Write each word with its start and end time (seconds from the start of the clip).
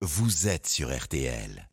vous 0.00 0.46
êtes 0.46 0.68
sur 0.68 0.96
RTL. 0.96 1.67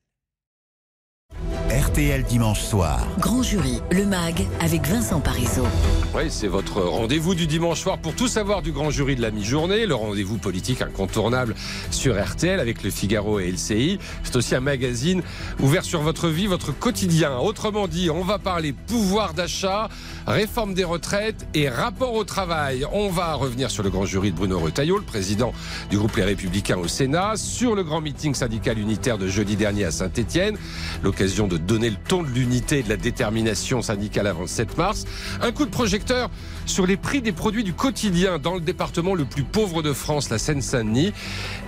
RTL 1.71 2.23
dimanche 2.23 2.61
soir. 2.61 3.07
Grand 3.18 3.42
jury, 3.42 3.81
le 3.92 4.05
MAG 4.05 4.46
avec 4.60 4.86
Vincent 4.88 5.20
Parisot. 5.20 5.65
Oui, 6.13 6.26
c'est 6.29 6.47
votre 6.47 6.79
rendez-vous 6.79 7.34
du 7.34 7.47
dimanche 7.47 7.81
soir 7.81 7.97
pour 7.97 8.13
tout 8.13 8.28
savoir 8.28 8.62
du 8.62 8.72
grand 8.72 8.92
jury 8.92 9.15
de 9.15 9.22
la 9.24 9.31
mi-journée, 9.31 9.88
le 9.88 9.96
rendez-vous 9.96 10.38
politique 10.38 10.83
incontournable 10.83 11.56
sur 11.90 12.24
RTL 12.24 12.60
avec 12.60 12.83
le 12.83 12.92
Figaro 12.92 13.40
et 13.40 13.51
LCI. 13.51 13.97
C'est 14.24 14.36
aussi 14.36 14.54
un 14.54 14.60
magazine 14.60 15.24
ouvert 15.60 15.83
sur 15.83 16.01
votre 16.01 16.29
vie, 16.29 16.45
votre 16.45 16.71
quotidien. 16.71 17.36
Autrement 17.39 17.88
dit, 17.88 18.11
on 18.11 18.23
va 18.23 18.38
parler 18.38 18.71
pouvoir 18.71 19.34
d'achat, 19.34 19.89
réforme 20.27 20.75
des 20.75 20.84
retraites 20.84 21.47
et 21.55 21.68
rapport 21.68 22.13
au 22.13 22.23
travail. 22.25 22.86
On 22.93 23.09
va 23.09 23.34
revenir 23.34 23.71
sur 23.71 23.82
le 23.82 23.89
grand 23.89 24.05
jury 24.05 24.32
de 24.32 24.38
Bruno 24.38 24.59
Retailleau, 24.59 25.00
le 25.00 25.04
président 25.04 25.52
du 25.89 25.97
groupe 25.97 26.16
Les 26.16 26.25
Républicains 26.25 26.77
au 26.77 26.88
Sénat, 26.88 27.38
sur 27.38 27.73
le 27.73 27.84
grand 27.84 28.02
meeting 28.02 28.36
syndical 28.36 28.77
unitaire 28.77 29.18
de 29.18 29.27
jeudi 29.27 29.55
dernier 29.55 29.85
à 29.85 29.91
Saint-Etienne, 29.91 30.57
l'occasion 31.03 31.47
de 31.47 31.55
donner 31.58 31.90
le 31.90 31.98
ton 31.98 32.23
de 32.23 32.30
l'unité 32.30 32.80
et 32.80 32.84
de 32.84 32.90
la 32.90 32.98
détermination 32.98 33.82
syndicale 33.82 34.27
avant 34.27 34.41
le 34.41 34.48
7 34.48 34.77
mars. 34.77 35.05
Un 35.41 35.52
coup 35.52 35.66
de 35.66 35.72
projecteur 35.72 36.30
sur 36.66 36.86
les 36.86 36.98
prix 36.98 37.22
des 37.22 37.31
produits 37.31 37.64
du 37.64 37.73
quotidien 37.73 38.40
dans 38.40 38.55
le 38.55 38.62
département 38.62 39.16
le 39.16 39.26
plus 39.26 39.44
pauvre 39.44 39.81
de 39.81 39.94
France, 39.94 40.30
la 40.30 40.38
Seine-Saint-Denis. 40.38 41.14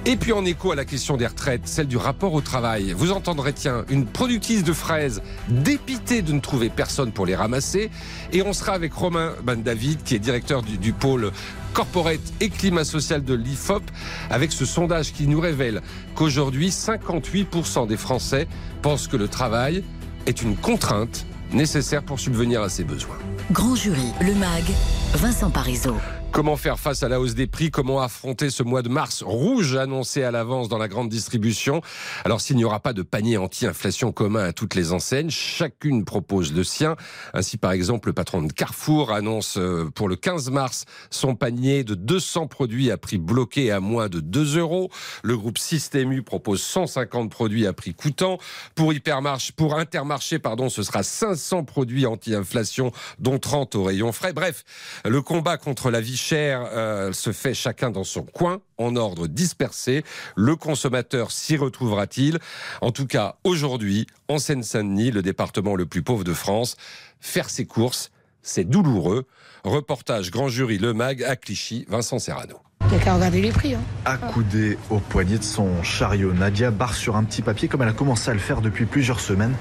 Et 0.06 0.16
puis 0.16 0.34
en 0.34 0.46
écho 0.46 0.72
à 0.72 0.76
la 0.76 0.86
question 0.86 1.18
des 1.18 1.28
retraites, 1.28 1.68
celle 1.68 1.88
du 1.88 1.98
rapport 1.98 2.34
au 2.34 2.42
travail. 2.42 2.94
Vous 2.96 3.12
entendrez, 3.12 3.54
tiens, 3.54 3.86
une 3.90 4.06
productrice 4.06 4.64
de 4.64 4.74
fraises 4.74 5.22
dépitée 5.50 6.22
de 6.22 6.32
ne 6.32 6.40
trouver 6.40 6.70
personne 6.70 7.12
pour 7.12 7.26
les 7.26 7.36
ramasser. 7.36 7.90
Et 8.34 8.42
on 8.42 8.54
sera 8.54 8.74
avec 8.74 8.94
Romain 8.94 9.34
Ban 9.44 9.58
David, 9.58 10.04
qui 10.04 10.16
est 10.16 10.20
directeur 10.20 10.64
du 10.64 10.94
pôle 10.94 11.32
corporate 11.78 12.34
et 12.42 12.50
climat 12.50 12.84
social 12.84 13.24
de 13.24 13.36
l'IFOP, 13.36 13.84
avec 14.32 14.52
ce 14.52 14.66
sondage 14.66 15.14
qui 15.14 15.28
nous 15.28 15.40
révèle 15.40 15.84
qu'aujourd'hui, 16.16 16.70
58% 16.70 17.86
des 17.86 17.98
Français 17.98 18.48
pensent 18.82 19.08
que 19.08 19.16
le 19.16 19.28
travail 19.28 19.84
est 20.26 20.42
une 20.42 20.56
contrainte 20.56 21.28
nécessaire 21.54 22.02
pour 22.02 22.20
subvenir 22.20 22.64
à 22.64 22.70
ses 22.70 22.84
besoins. 22.84 23.20
Grand 23.52 23.76
jury, 23.76 24.12
le 24.22 24.34
MAG, 24.34 24.64
Vincent 25.14 25.52
Parisot. 25.52 25.98
Comment 26.32 26.56
faire 26.56 26.78
face 26.78 27.02
à 27.02 27.10
la 27.10 27.20
hausse 27.20 27.34
des 27.34 27.48
prix? 27.48 27.72
Comment 27.72 28.00
affronter 28.00 28.52
ce 28.52 28.62
mois 28.62 28.84
de 28.84 28.90
mars 28.90 29.24
rouge 29.24 29.76
annoncé 29.76 30.24
à 30.24 30.30
l'avance 30.30 30.70
dans 30.70 30.78
la 30.78 30.88
grande 30.88 31.10
distribution? 31.10 31.82
Alors 32.26 32.42
s'il 32.42 32.58
n'y 32.58 32.64
aura 32.64 32.80
pas 32.80 32.94
de 32.94 33.02
panier 33.02 33.38
anti-inflation 33.38 34.12
commun 34.12 34.44
à 34.44 34.54
toutes 34.54 34.76
les 34.76 34.92
enseignes, 34.92 35.32
chacune 35.32 36.06
propose 36.06 36.54
le 36.54 36.64
sien. 36.64 36.96
Ainsi 37.34 37.58
par 37.58 37.72
exemple 37.72 38.10
le 38.10 38.14
patron 38.14 38.44
de 38.44 38.52
Carrefour 38.54 39.12
annonce 39.14 39.58
euh, 39.58 39.90
pour 39.96 40.08
le 40.08 40.16
15 40.16 40.52
mars 40.52 40.86
son 41.10 41.34
panier 41.34 41.84
de 41.84 41.96
200 41.96 42.48
produits 42.48 42.92
à 42.92 42.98
prix 42.98 43.18
bloqué 43.18 43.72
à 43.72 43.80
moins 43.80 44.08
de 44.08 44.20
2 44.20 44.60
euros. 44.60 44.92
Le 45.24 45.38
groupe 45.38 45.58
Système 45.58 46.12
U 46.12 46.22
propose 46.22 46.62
150 46.62 47.32
produits 47.32 47.66
à 47.66 47.74
prix 47.74 47.96
coûtant. 47.96 48.38
Pour 48.76 48.94
Hypermarché, 48.94 49.54
pour 49.56 49.76
Intermarché, 49.76 50.38
pardon, 50.38 50.70
ce 50.70 50.84
sera 50.84 51.02
500 51.02 51.64
produits 51.64 52.06
anti-inflation 52.06 52.92
dont 53.18 53.40
30 53.40 53.74
au 53.76 53.84
rayon 53.84 54.12
frais. 54.12 54.34
Bref, 54.34 54.64
le 55.04 55.22
combat 55.24 55.58
contre 55.58 55.90
la 55.90 56.02
vie 56.02 56.17
cher 56.18 56.68
euh, 56.74 57.14
se 57.14 57.32
fait 57.32 57.54
chacun 57.54 57.92
dans 57.92 58.04
son 58.04 58.24
coin, 58.24 58.62
en 58.78 58.96
ordre 58.98 59.28
dispersé. 59.28 60.04
Le 60.36 60.56
consommateur 60.56 61.32
s'y 61.32 61.56
retrouvera-t-il? 61.56 62.40
En 62.82 62.92
tout 62.92 63.08
cas, 63.08 63.38
aujourd'hui, 63.46 64.08
en 64.28 64.40
Seine-Saint-Denis, 64.40 65.12
le 65.12 65.22
département 65.22 65.76
le 65.76 65.86
plus 65.86 66.04
pauvre 66.04 66.26
de 66.26 66.34
France, 66.34 66.76
faire 67.22 67.50
ses 67.50 67.66
courses, 67.66 68.12
c'est 68.42 68.66
douloureux. 68.66 69.26
Reportage 69.64 70.32
Grand 70.32 70.50
Jury 70.50 70.78
Le 70.78 70.94
Mag 70.94 71.24
à 71.24 71.36
Clichy, 71.36 71.86
Vincent 71.88 72.20
Serrano. 72.20 72.60
Il 72.90 72.96
n'y 72.96 73.02
a 73.02 73.04
qu'à 73.04 73.16
regarder 73.16 73.42
les 73.42 73.52
prix. 73.52 73.74
Hein. 73.76 73.80
Accoudée 74.06 74.78
au 74.90 75.00
poignet 75.00 75.38
de 75.38 75.44
son 75.44 75.84
chariot, 75.84 76.32
Nadia 76.34 76.72
barre 76.72 76.94
sur 76.94 77.18
un 77.18 77.24
petit 77.26 77.42
papier, 77.42 77.68
comme 77.68 77.82
elle 77.82 77.90
a 77.90 77.94
commencé 77.94 78.32
à 78.32 78.34
le 78.34 78.40
faire 78.40 78.62
depuis 78.62 78.86
plusieurs 78.86 79.20
semaines, 79.20 79.54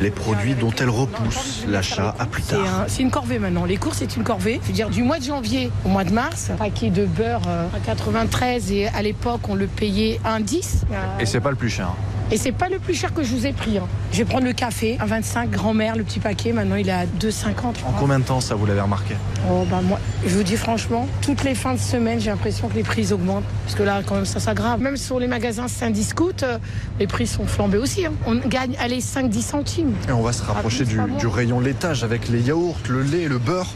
les 0.00 0.10
produits 0.10 0.54
dont 0.54 0.72
elle 0.80 0.90
repousse 0.90 1.64
l'achat 1.68 2.14
à 2.18 2.26
plus 2.26 2.42
C'est 2.42 2.56
tard. 2.56 2.80
un- 2.80 2.88
c'est 2.88 3.02
une 3.02 3.10
corvée 3.12 3.38
maintenant. 3.38 3.64
Les 3.64 3.76
courses, 3.76 3.98
c'est 3.98 4.16
une 4.16 4.24
corvée. 4.24 4.58
Je 4.62 4.68
veux 4.68 4.72
dire, 4.74 4.90
du 4.90 5.04
mois 5.04 5.20
de 5.20 5.24
janvier 5.24 5.70
au 5.84 5.88
mois 5.90 6.02
de 6.02 6.12
mars, 6.12 6.50
un 6.50 6.56
paquet 6.56 6.90
de 6.90 7.06
beurre 7.06 7.42
euh, 7.46 7.66
à 7.74 7.78
93 7.78 8.72
et 8.72 8.88
à 8.88 9.00
l'époque, 9.02 9.48
on 9.48 9.54
le 9.54 9.68
payait 9.68 10.20
1,10. 10.24 10.82
Euh, 10.90 10.96
Et 11.20 11.26
c'est 11.26 11.40
pas 11.40 11.50
le 11.50 11.56
plus 11.56 11.70
cher. 11.70 11.90
Et 12.32 12.38
c'est 12.38 12.50
pas 12.52 12.70
le 12.70 12.78
plus 12.78 12.94
cher 12.94 13.12
que 13.12 13.22
je 13.22 13.30
vous 13.34 13.46
ai 13.46 13.52
pris. 13.52 13.76
hein. 13.76 13.82
Je 14.10 14.16
vais 14.18 14.24
prendre 14.24 14.44
le 14.46 14.54
café, 14.54 14.96
à 14.98 15.04
25, 15.04 15.50
grand-mère, 15.50 15.96
le 15.96 16.02
petit 16.02 16.18
paquet. 16.18 16.52
Maintenant, 16.52 16.76
il 16.76 16.88
est 16.88 16.92
à 16.92 17.04
2,50. 17.04 17.30
je 17.78 17.84
En 17.84 17.92
combien 17.98 18.18
de 18.18 18.24
temps 18.24 18.40
ça 18.40 18.54
vous 18.54 18.64
l'avez 18.64 18.80
remarqué? 18.80 19.14
Oh, 19.50 19.64
bah, 19.70 19.80
moi, 19.82 19.98
je 20.26 20.34
vous 20.34 20.42
dis 20.42 20.56
franchement, 20.56 21.06
toutes 21.20 21.44
les 21.44 21.54
fins 21.54 21.74
de 21.74 21.78
semaine, 21.78 22.18
j'ai 22.20 22.30
l'impression 22.30 22.68
que 22.68 22.74
les 22.74 22.84
prix 22.84 23.12
augmentent. 23.12 23.44
Parce 23.64 23.74
que 23.76 23.82
là, 23.82 24.00
quand 24.06 24.14
même, 24.14 24.24
ça 24.24 24.40
s'aggrave. 24.40 24.80
Même 24.80 24.96
sur 24.96 25.18
les 25.20 25.26
magasins 25.26 25.68
Saint-Discount, 25.68 26.32
euh, 26.42 26.56
les 26.98 27.06
prix 27.06 27.26
sont 27.26 27.46
flambés 27.46 27.76
aussi. 27.78 28.06
hein. 28.06 28.12
On 28.26 28.36
gagne, 28.36 28.76
allez, 28.80 29.00
5-10 29.00 29.42
centimes. 29.42 29.92
Et 30.08 30.12
on 30.12 30.22
va 30.22 30.32
se 30.32 30.42
rapprocher 30.42 30.84
du, 30.86 30.96
moins. 30.96 31.06
du 31.18 31.26
rayon 31.26 31.60
laitage 31.60 32.02
avec 32.02 32.28
les 32.28 32.40
yaourts, 32.40 32.78
le 32.88 33.02
lait, 33.02 33.28
le 33.28 33.36
beurre. 33.38 33.68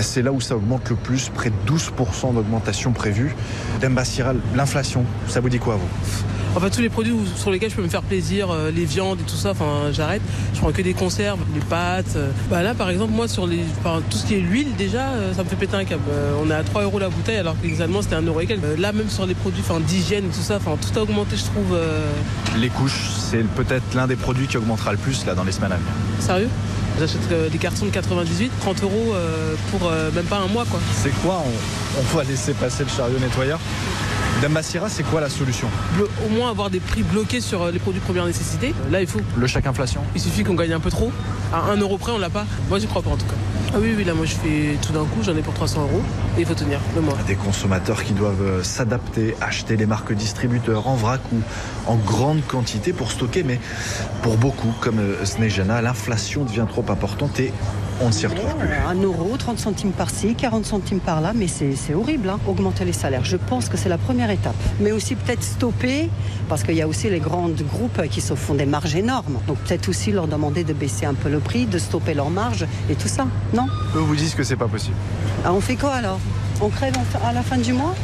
C'est 0.00 0.22
là 0.22 0.30
où 0.32 0.40
ça 0.42 0.56
augmente 0.56 0.90
le 0.90 0.96
plus, 0.96 1.30
près 1.30 1.50
de 1.50 1.72
12% 1.72 2.34
d'augmentation 2.34 2.92
prévue. 2.92 3.34
Demba 3.80 4.04
Siral, 4.04 4.36
l'inflation, 4.54 5.04
ça 5.26 5.40
vous 5.40 5.48
dit 5.48 5.58
quoi 5.58 5.76
vous? 5.76 6.33
Enfin, 6.56 6.70
tous 6.70 6.80
les 6.80 6.88
produits 6.88 7.12
sur 7.36 7.50
lesquels 7.50 7.70
je 7.70 7.74
peux 7.74 7.82
me 7.82 7.88
faire 7.88 8.02
plaisir, 8.02 8.48
euh, 8.50 8.70
les 8.70 8.84
viandes 8.84 9.18
et 9.20 9.24
tout 9.24 9.34
ça, 9.36 9.50
enfin, 9.50 9.90
j'arrête. 9.92 10.22
Je 10.54 10.60
prends 10.60 10.70
que 10.70 10.82
des 10.82 10.94
conserves, 10.94 11.40
les 11.52 11.60
pâtes. 11.60 12.14
euh. 12.16 12.30
Bah 12.48 12.62
là, 12.62 12.74
par 12.74 12.90
exemple, 12.90 13.12
moi, 13.12 13.26
sur 13.26 13.46
les, 13.46 13.60
enfin, 13.80 14.00
tout 14.08 14.16
ce 14.16 14.24
qui 14.24 14.34
est 14.34 14.40
l'huile, 14.40 14.68
déjà, 14.76 15.08
euh, 15.08 15.34
ça 15.34 15.42
me 15.42 15.48
fait 15.48 15.56
péter 15.56 15.76
un 15.76 15.84
câble. 15.84 16.02
On 16.40 16.48
est 16.50 16.54
à 16.54 16.62
3 16.62 16.82
euros 16.84 16.98
la 17.00 17.08
bouteille, 17.08 17.38
alors 17.38 17.60
que 17.60 17.66
les 17.66 17.82
Allemands, 17.82 18.02
c'était 18.02 18.14
1 18.14 18.22
euro 18.22 18.40
et 18.40 18.46
quelques. 18.46 18.78
Là, 18.78 18.92
même 18.92 19.08
sur 19.10 19.26
les 19.26 19.34
produits 19.34 19.62
enfin, 19.68 19.80
d'hygiène 19.80 20.26
et 20.26 20.28
tout 20.28 20.42
ça, 20.42 20.56
enfin, 20.56 20.76
tout 20.80 20.96
a 20.98 21.02
augmenté, 21.02 21.36
je 21.36 21.44
trouve. 21.44 21.76
Les 22.58 22.68
couches, 22.68 23.10
c'est 23.18 23.44
peut-être 23.56 23.94
l'un 23.94 24.06
des 24.06 24.16
produits 24.16 24.46
qui 24.46 24.56
augmentera 24.56 24.92
le 24.92 24.98
plus 24.98 25.26
là 25.26 25.34
dans 25.34 25.44
les 25.44 25.52
semaines 25.52 25.72
à 25.72 25.76
venir. 25.76 25.92
Sérieux? 26.20 26.48
J'achète 26.98 27.20
euh, 27.32 27.48
des 27.48 27.58
cartons 27.58 27.86
de 27.86 27.90
98, 27.90 28.52
30 28.60 28.82
euros 28.84 29.12
euh, 29.14 29.54
pour 29.72 29.88
euh, 29.90 30.12
même 30.12 30.26
pas 30.26 30.38
un 30.38 30.46
mois, 30.46 30.64
quoi. 30.70 30.78
C'est 31.02 31.10
quoi? 31.22 31.42
On, 31.44 32.00
on 32.00 32.16
va 32.16 32.22
laisser 32.22 32.52
passer 32.52 32.84
le 32.84 32.90
chariot 32.90 33.18
nettoyeur? 33.18 33.58
Dambasira, 34.42 34.88
c'est 34.88 35.04
quoi 35.04 35.20
la 35.20 35.28
solution 35.28 35.68
au 36.24 36.28
moins 36.28 36.50
avoir 36.50 36.70
des 36.70 36.80
prix 36.80 37.02
bloqués 37.02 37.40
sur 37.40 37.62
euh, 37.62 37.70
les 37.70 37.78
produits 37.78 38.00
de 38.00 38.04
première 38.04 38.26
nécessité. 38.26 38.74
Là, 38.90 39.00
il 39.00 39.06
faut. 39.06 39.20
Le 39.36 39.46
chèque 39.46 39.66
inflation 39.66 40.00
Il 40.14 40.20
suffit 40.20 40.44
qu'on 40.44 40.54
gagne 40.54 40.72
un 40.72 40.80
peu 40.80 40.90
trop. 40.90 41.12
À 41.52 41.70
1 41.70 41.76
euro 41.78 41.98
près, 41.98 42.12
on 42.12 42.18
l'a 42.18 42.30
pas. 42.30 42.46
Moi, 42.68 42.78
j'y 42.78 42.86
crois 42.86 43.02
pas 43.02 43.10
en 43.10 43.16
tout 43.16 43.26
cas. 43.26 43.34
Ah 43.72 43.78
oui, 43.80 43.94
oui, 43.96 44.04
là, 44.04 44.14
moi, 44.14 44.24
je 44.26 44.34
fais 44.34 44.76
tout 44.82 44.92
d'un 44.92 45.04
coup, 45.04 45.22
j'en 45.22 45.36
ai 45.36 45.42
pour 45.42 45.54
300 45.54 45.82
euros. 45.82 46.02
Et 46.36 46.40
il 46.40 46.46
faut 46.46 46.54
tenir 46.54 46.78
le 46.94 47.00
mois. 47.00 47.16
Des 47.26 47.34
consommateurs 47.34 48.02
qui 48.04 48.12
doivent 48.12 48.42
euh, 48.42 48.62
s'adapter, 48.62 49.36
acheter 49.40 49.76
les 49.76 49.86
marques 49.86 50.12
distributeurs 50.12 50.86
en 50.86 50.94
vrac 50.94 51.20
ou 51.32 51.40
en 51.86 51.96
grande 51.96 52.44
quantité 52.46 52.92
pour 52.92 53.10
stocker, 53.10 53.42
mais 53.42 53.60
pour 54.22 54.36
beaucoup, 54.36 54.72
comme 54.80 54.98
euh, 54.98 55.24
Snejana, 55.24 55.82
l'inflation 55.82 56.44
devient 56.44 56.66
trop 56.68 56.84
importante 56.88 57.38
et 57.40 57.52
on 58.00 58.06
ne 58.08 58.12
s'y 58.12 58.26
retrouve 58.26 58.54
plus. 58.56 58.68
1 58.88 58.94
euro, 59.02 59.36
30 59.36 59.58
centimes 59.58 59.92
par-ci, 59.92 60.34
40 60.34 60.64
centimes 60.64 61.00
par-là, 61.00 61.32
mais 61.34 61.46
c'est 61.48 61.94
horrible, 61.94 62.28
hein, 62.28 62.38
augmenter 62.46 62.84
les 62.84 62.92
salaires. 62.92 63.24
Je 63.24 63.36
pense 63.36 63.68
que 63.68 63.76
c'est 63.76 63.88
la 63.88 63.98
première 63.98 64.30
étape. 64.30 64.54
Mais 64.80 64.92
aussi 64.92 65.14
peut-être 65.14 65.42
stopper, 65.42 66.08
parce 66.48 66.62
qu'il 66.62 66.74
y 66.74 66.82
a 66.82 66.88
aussi 66.88 67.08
les 67.10 67.20
grands 67.20 67.48
groupes 67.48 68.02
qui 68.10 68.20
se 68.20 68.34
font 68.34 68.54
des 68.54 68.66
marges 68.66 68.94
énormes. 68.96 69.38
Donc 69.46 69.58
peut-être 69.58 69.88
aussi 69.88 70.12
leur 70.12 70.26
demander 70.28 70.64
de 70.64 70.72
baisser 70.72 71.06
un 71.06 71.14
peu 71.14 71.28
le 71.28 71.38
prix, 71.38 71.66
de 71.66 71.78
stopper 71.78 72.14
leurs 72.14 72.30
marges 72.30 72.66
et 72.90 72.94
tout 72.94 73.08
ça. 73.08 73.26
Non? 73.52 73.66
Eux 73.96 74.00
vous 74.00 74.16
disent 74.16 74.34
que 74.34 74.42
c'est 74.44 74.56
pas 74.56 74.68
possible. 74.68 74.96
Ah, 75.44 75.52
On 75.52 75.60
fait 75.60 75.76
quoi 75.76 75.92
alors? 75.94 76.18
On 76.60 76.68
crève 76.68 76.94
à 77.24 77.32
la 77.32 77.42
fin 77.42 77.58
du 77.58 77.72
mois? 77.72 77.94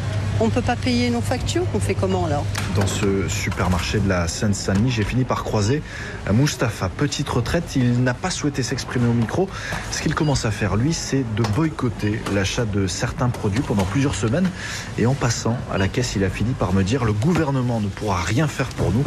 On 0.42 0.48
peut 0.48 0.62
pas 0.62 0.74
payer 0.76 1.10
nos 1.10 1.20
factures 1.20 1.64
On 1.74 1.80
fait 1.80 1.94
comment 1.94 2.24
alors 2.24 2.46
Dans 2.74 2.86
ce 2.86 3.28
supermarché 3.28 3.98
de 4.00 4.08
la 4.08 4.26
Seine-Saint-Denis, 4.26 4.90
j'ai 4.90 5.04
fini 5.04 5.24
par 5.24 5.44
croiser 5.44 5.82
Mustapha. 6.32 6.88
Petite 6.88 7.28
retraite, 7.28 7.76
il 7.76 8.02
n'a 8.02 8.14
pas 8.14 8.30
souhaité 8.30 8.62
s'exprimer 8.62 9.06
au 9.06 9.12
micro. 9.12 9.50
Ce 9.90 10.00
qu'il 10.00 10.14
commence 10.14 10.46
à 10.46 10.50
faire, 10.50 10.76
lui, 10.76 10.94
c'est 10.94 11.26
de 11.36 11.42
boycotter 11.54 12.22
l'achat 12.34 12.64
de 12.64 12.86
certains 12.86 13.28
produits 13.28 13.60
pendant 13.60 13.84
plusieurs 13.84 14.14
semaines. 14.14 14.48
Et 14.96 15.04
en 15.04 15.14
passant 15.14 15.58
à 15.70 15.76
la 15.76 15.88
caisse, 15.88 16.16
il 16.16 16.24
a 16.24 16.30
fini 16.30 16.54
par 16.54 16.72
me 16.72 16.84
dire 16.84 17.04
le 17.04 17.12
gouvernement 17.12 17.80
ne 17.80 17.88
pourra 17.88 18.22
rien 18.22 18.48
faire 18.48 18.68
pour 18.68 18.92
nous, 18.92 19.04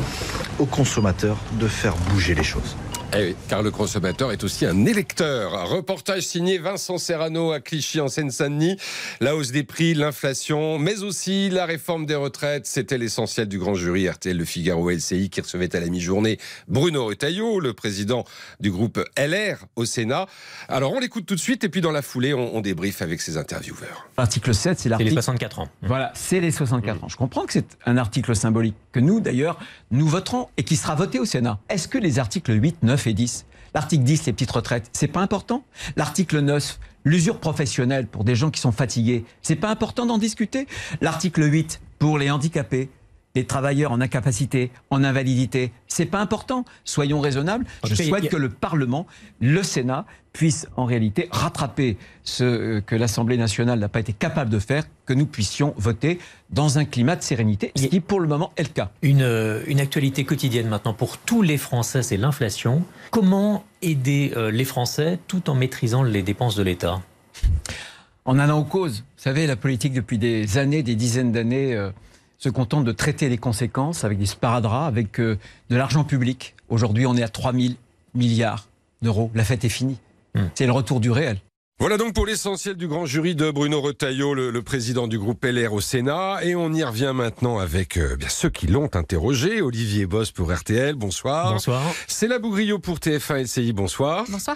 aux 0.59 0.67
consommateurs, 0.67 1.37
de 1.53 1.67
faire 1.67 1.95
bouger 2.11 2.35
les 2.35 2.43
choses. 2.43 2.75
Eh 3.15 3.25
oui, 3.25 3.35
car 3.47 3.61
le 3.61 3.69
consommateur 3.69 4.31
est 4.31 4.43
aussi 4.43 4.65
un 4.65 4.85
électeur. 4.87 5.69
Reportage 5.69 6.23
signé 6.23 6.57
Vincent 6.57 6.97
Serrano 6.97 7.51
à 7.51 7.59
Clichy 7.59 8.01
en 8.01 8.07
Seine-Saint-Denis. 8.07 8.77
La 9.19 9.35
hausse 9.35 9.51
des 9.51 9.63
prix, 9.63 9.93
l'inflation, 9.93 10.79
mais 10.79 11.03
aussi 11.03 11.51
la 11.51 11.67
réforme 11.67 12.07
des 12.07 12.15
retraites. 12.15 12.65
C'était 12.65 12.97
l'essentiel 12.97 13.47
du 13.47 13.59
grand 13.59 13.75
jury 13.75 14.09
RTL 14.09 14.35
Le 14.35 14.45
Figaro 14.45 14.89
LCI 14.89 15.29
qui 15.29 15.41
recevait 15.41 15.75
à 15.75 15.79
la 15.79 15.87
mi-journée 15.87 16.39
Bruno 16.67 17.05
Retailleau, 17.05 17.59
le 17.59 17.73
président 17.73 18.23
du 18.59 18.71
groupe 18.71 18.99
LR 19.15 19.65
au 19.75 19.85
Sénat. 19.85 20.25
Alors 20.67 20.93
on 20.93 20.99
l'écoute 20.99 21.27
tout 21.27 21.35
de 21.35 21.39
suite 21.39 21.63
et 21.63 21.69
puis 21.69 21.81
dans 21.81 21.91
la 21.91 22.01
foulée, 22.01 22.33
on, 22.33 22.55
on 22.55 22.61
débriefe 22.61 23.03
avec 23.03 23.21
ses 23.21 23.37
intervieweurs. 23.37 24.07
L'article 24.17 24.55
7, 24.55 24.79
c'est 24.79 24.83
C'est 24.83 24.89
les 24.89 24.89
l'article. 24.89 25.13
64 25.13 25.59
ans. 25.59 25.69
Voilà, 25.83 26.11
c'est 26.15 26.39
les 26.39 26.49
64 26.51 27.03
ans. 27.03 27.09
Je 27.09 27.17
comprends 27.17 27.45
que 27.45 27.53
c'est 27.53 27.77
un 27.85 27.97
article 27.97 28.35
symbolique 28.35 28.75
que 28.91 28.99
nous, 28.99 29.19
d'ailleurs, 29.19 29.59
nous 29.91 30.07
voterons 30.07 30.49
et 30.57 30.63
qui 30.63 30.75
sera 30.77 30.95
voté 30.95 31.19
au 31.19 31.25
Sénat. 31.25 31.59
Est-ce 31.69 31.87
que 31.87 31.99
les 31.99 32.17
articles 32.17 32.51
8, 32.51 32.77
9 32.81 33.02
et 33.07 33.13
10, 33.13 33.45
l'article 33.73 34.03
10, 34.03 34.25
les 34.25 34.33
petites 34.33 34.51
retraites, 34.51 34.89
c'est 34.93 35.07
pas 35.07 35.21
important? 35.21 35.63
L'article 35.95 36.39
9, 36.39 36.79
l'usure 37.03 37.39
professionnelle 37.39 38.07
pour 38.07 38.23
des 38.23 38.35
gens 38.35 38.51
qui 38.51 38.59
sont 38.59 38.71
fatigués, 38.71 39.25
c'est 39.41 39.55
pas 39.55 39.69
important 39.69 40.05
d'en 40.05 40.17
discuter? 40.17 40.67
L'article 41.01 41.51
8, 41.51 41.81
pour 41.99 42.17
les 42.17 42.29
handicapés, 42.29 42.89
des 43.35 43.45
travailleurs 43.45 43.91
en 43.91 43.99
incapacité, 43.99 44.69
en 44.91 45.03
invalidité. 45.03 45.71
C'est 45.87 46.05
pas 46.05 46.19
important. 46.19 46.65
Soyons 46.85 47.19
raisonnables. 47.19 47.65
Je 47.83 47.95
souhaite 47.95 48.29
que 48.29 48.37
le 48.37 48.49
Parlement, 48.49 49.07
le 49.41 49.63
Sénat, 49.63 50.05
puisse 50.33 50.67
en 50.77 50.85
réalité 50.85 51.29
rattraper 51.31 51.97
ce 52.23 52.43
euh, 52.43 52.81
que 52.81 52.95
l'Assemblée 52.95 53.37
nationale 53.37 53.79
n'a 53.79 53.89
pas 53.89 53.99
été 53.99 54.13
capable 54.13 54.49
de 54.51 54.59
faire, 54.59 54.83
que 55.05 55.13
nous 55.13 55.25
puissions 55.25 55.73
voter 55.77 56.19
dans 56.51 56.77
un 56.77 56.85
climat 56.85 57.15
de 57.15 57.21
sérénité, 57.21 57.71
ce 57.75 57.85
qui 57.85 57.99
pour 57.99 58.19
le 58.19 58.27
moment 58.27 58.51
est 58.57 58.63
le 58.63 58.69
cas. 58.69 58.91
Une, 59.03 59.21
euh, 59.21 59.63
une 59.67 59.79
actualité 59.79 60.25
quotidienne 60.25 60.67
maintenant 60.67 60.93
pour 60.93 61.17
tous 61.19 61.41
les 61.43 61.57
Français, 61.57 62.01
c'est 62.01 62.17
l'inflation. 62.17 62.83
Comment 63.11 63.63
aider 63.83 64.33
euh, 64.35 64.49
les 64.49 64.65
Français 64.65 65.19
tout 65.27 65.49
en 65.51 65.55
maîtrisant 65.55 66.01
les 66.03 66.23
dépenses 66.23 66.55
de 66.55 66.63
l'État? 66.63 67.01
En 68.25 68.39
allant 68.39 68.59
aux 68.59 68.63
causes. 68.63 69.03
Vous 69.17 69.23
savez, 69.23 69.45
la 69.47 69.55
politique 69.55 69.93
depuis 69.93 70.17
des 70.17 70.57
années, 70.57 70.81
des 70.81 70.95
dizaines 70.95 71.31
d'années, 71.31 71.75
se 72.43 72.49
contente 72.49 72.83
de 72.83 72.91
traiter 72.91 73.29
les 73.29 73.37
conséquences 73.37 74.03
avec 74.03 74.17
des 74.17 74.25
sparadraps, 74.25 74.85
avec 74.85 75.17
de 75.21 75.37
l'argent 75.69 76.03
public. 76.03 76.55
Aujourd'hui, 76.67 77.05
on 77.05 77.15
est 77.15 77.23
à 77.23 77.29
3 77.29 77.53
000 77.53 77.75
milliards 78.15 78.67
d'euros. 79.01 79.31
La 79.33 79.45
fête 79.45 79.63
est 79.63 79.69
finie. 79.69 79.97
Hmm. 80.35 80.47
C'est 80.53 80.65
le 80.65 80.73
retour 80.73 80.99
du 80.99 81.09
réel. 81.09 81.39
Voilà 81.83 81.97
donc 81.97 82.13
pour 82.13 82.25
l'essentiel 82.25 82.77
du 82.77 82.87
grand 82.87 83.05
jury 83.05 83.35
de 83.35 83.51
Bruno 83.51 83.81
Retailleau, 83.81 84.33
le, 84.33 84.61
président 84.61 85.05
du 85.05 85.19
groupe 85.19 85.43
LR 85.43 85.73
au 85.73 85.81
Sénat. 85.81 86.37
Et 86.41 86.55
on 86.55 86.71
y 86.71 86.81
revient 86.81 87.11
maintenant 87.13 87.59
avec 87.59 87.97
euh, 87.97 88.15
bien 88.15 88.29
ceux 88.29 88.47
qui 88.47 88.67
l'ont 88.67 88.89
interrogé. 88.93 89.61
Olivier 89.61 90.05
Boss 90.05 90.31
pour 90.31 90.53
RTL, 90.53 90.95
bonsoir. 90.95 91.51
Bonsoir. 91.51 91.83
C'est 92.07 92.29
la 92.29 92.39
Bougriot 92.39 92.79
pour 92.79 92.99
TF1 92.99 93.43
LCI, 93.43 93.73
bonsoir. 93.73 94.23
Bonsoir. 94.29 94.55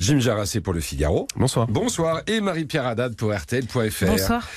Jim 0.00 0.18
Jarassé 0.18 0.60
pour 0.60 0.72
Le 0.72 0.80
Figaro. 0.80 1.28
Bonsoir. 1.36 1.68
Bonsoir. 1.68 2.22
Et 2.26 2.40
Marie-Pierre 2.40 2.88
Haddad 2.88 3.14
pour 3.14 3.32
RTL.fr. 3.32 4.06
Bonsoir. 4.06 4.48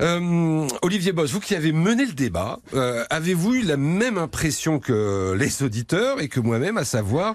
Euh, 0.00 0.66
Olivier 0.80 1.12
Boss, 1.12 1.30
vous 1.30 1.40
qui 1.40 1.54
avez 1.54 1.72
mené 1.72 2.06
le 2.06 2.12
débat, 2.12 2.58
euh, 2.72 3.04
avez-vous 3.10 3.54
eu 3.54 3.62
la 3.62 3.76
même 3.76 4.16
impression 4.16 4.78
que 4.78 5.36
les 5.38 5.62
auditeurs 5.62 6.22
et 6.22 6.28
que 6.28 6.40
moi-même, 6.40 6.78
à 6.78 6.86
savoir 6.86 7.34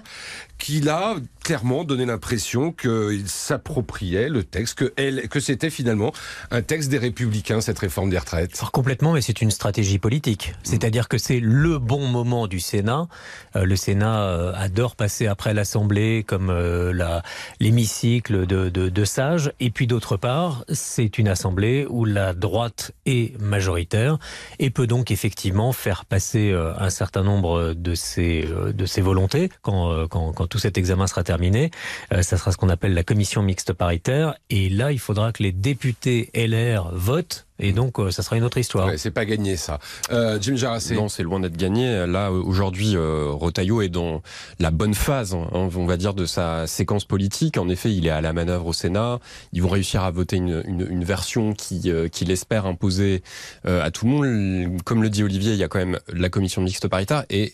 qu'il 0.58 0.88
a 0.88 1.14
clairement 1.42 1.84
donné 1.84 2.06
l'impression 2.06 2.72
qu'il 2.72 3.28
s'appropriait 3.28 4.28
le 4.28 4.44
texte, 4.44 4.78
que, 4.78 4.92
elle, 4.96 5.28
que 5.28 5.40
c'était 5.40 5.70
finalement 5.70 6.12
un 6.50 6.62
texte 6.62 6.88
des 6.88 6.98
républicains, 6.98 7.60
cette 7.60 7.78
réforme 7.78 8.10
des 8.10 8.18
retraites. 8.18 8.56
Alors 8.58 8.72
complètement, 8.72 9.12
mais 9.12 9.20
c'est 9.20 9.42
une 9.42 9.50
stratégie 9.50 9.98
politique. 9.98 10.54
C'est-à-dire 10.62 11.08
que 11.08 11.18
c'est 11.18 11.40
le 11.40 11.78
bon 11.78 12.06
moment 12.06 12.46
du 12.46 12.60
Sénat. 12.60 13.08
Euh, 13.56 13.64
le 13.64 13.76
Sénat 13.76 14.22
euh, 14.22 14.52
adore 14.54 14.96
passer 14.96 15.26
après 15.26 15.54
l'Assemblée 15.54 16.24
comme 16.26 16.50
euh, 16.50 17.20
l'hémicycle 17.60 18.46
de, 18.46 18.68
de, 18.68 18.88
de, 18.88 19.04
sages. 19.04 19.52
Et 19.60 19.70
puis 19.70 19.86
d'autre 19.86 20.16
part, 20.16 20.64
c'est 20.68 21.18
une 21.18 21.28
Assemblée 21.28 21.86
où 21.88 22.04
la 22.04 22.34
droite 22.34 22.92
est 23.06 23.38
majoritaire 23.40 24.18
et 24.58 24.70
peut 24.70 24.86
donc 24.86 25.10
effectivement 25.10 25.72
faire 25.72 26.04
passer 26.04 26.52
un 26.52 26.90
certain 26.90 27.22
nombre 27.22 27.74
de 27.74 27.94
ses, 27.94 28.46
de 28.46 28.86
ses 28.86 29.00
volontés 29.00 29.50
quand, 29.62 30.06
quand, 30.08 30.32
quand 30.32 30.46
tout 30.46 30.58
cet 30.58 30.78
examen 30.78 31.06
sera 31.06 31.24
terminé, 31.24 31.31
euh, 32.12 32.22
ça 32.22 32.36
sera 32.36 32.52
ce 32.52 32.56
qu'on 32.56 32.68
appelle 32.68 32.94
la 32.94 33.04
commission 33.04 33.42
mixte 33.42 33.72
paritaire. 33.72 34.34
Et 34.50 34.68
là, 34.68 34.92
il 34.92 34.98
faudra 34.98 35.32
que 35.32 35.42
les 35.42 35.52
députés 35.52 36.30
LR 36.34 36.90
votent 36.92 37.46
et 37.62 37.72
donc, 37.72 38.00
euh, 38.00 38.10
ça 38.10 38.22
sera 38.24 38.36
une 38.36 38.42
autre 38.42 38.58
histoire. 38.58 38.90
c'est 38.96 39.12
pas 39.12 39.24
gagné, 39.24 39.56
ça. 39.56 39.78
Euh, 40.10 40.36
Jim 40.40 40.56
Jarassé. 40.56 40.96
Non, 40.96 41.08
c'est 41.08 41.22
loin 41.22 41.38
d'être 41.38 41.56
gagné. 41.56 42.06
Là, 42.08 42.32
aujourd'hui, 42.32 42.96
euh, 42.96 43.28
Rotaillot 43.30 43.82
est 43.82 43.88
dans 43.88 44.20
la 44.58 44.72
bonne 44.72 44.94
phase, 44.94 45.32
hein, 45.34 45.48
on 45.52 45.86
va 45.86 45.96
dire, 45.96 46.12
de 46.12 46.26
sa 46.26 46.66
séquence 46.66 47.04
politique. 47.04 47.56
En 47.58 47.68
effet, 47.68 47.94
il 47.94 48.04
est 48.06 48.10
à 48.10 48.20
la 48.20 48.32
manœuvre 48.32 48.66
au 48.66 48.72
Sénat. 48.72 49.20
Ils 49.52 49.62
vont 49.62 49.68
réussir 49.68 50.02
à 50.02 50.10
voter 50.10 50.36
une, 50.36 50.64
une, 50.66 50.88
une 50.90 51.04
version 51.04 51.52
qui, 51.52 51.82
euh, 51.86 52.08
qui 52.08 52.24
l'espère 52.24 52.66
imposer 52.66 53.22
à 53.64 53.90
tout 53.92 54.06
le 54.06 54.10
monde. 54.10 54.82
Comme 54.84 55.02
le 55.02 55.08
dit 55.08 55.22
Olivier, 55.22 55.52
il 55.52 55.58
y 55.58 55.62
a 55.62 55.68
quand 55.68 55.78
même 55.78 56.00
la 56.12 56.28
commission 56.28 56.62
mixte 56.62 56.88
paritaire 56.88 57.24
et, 57.30 57.52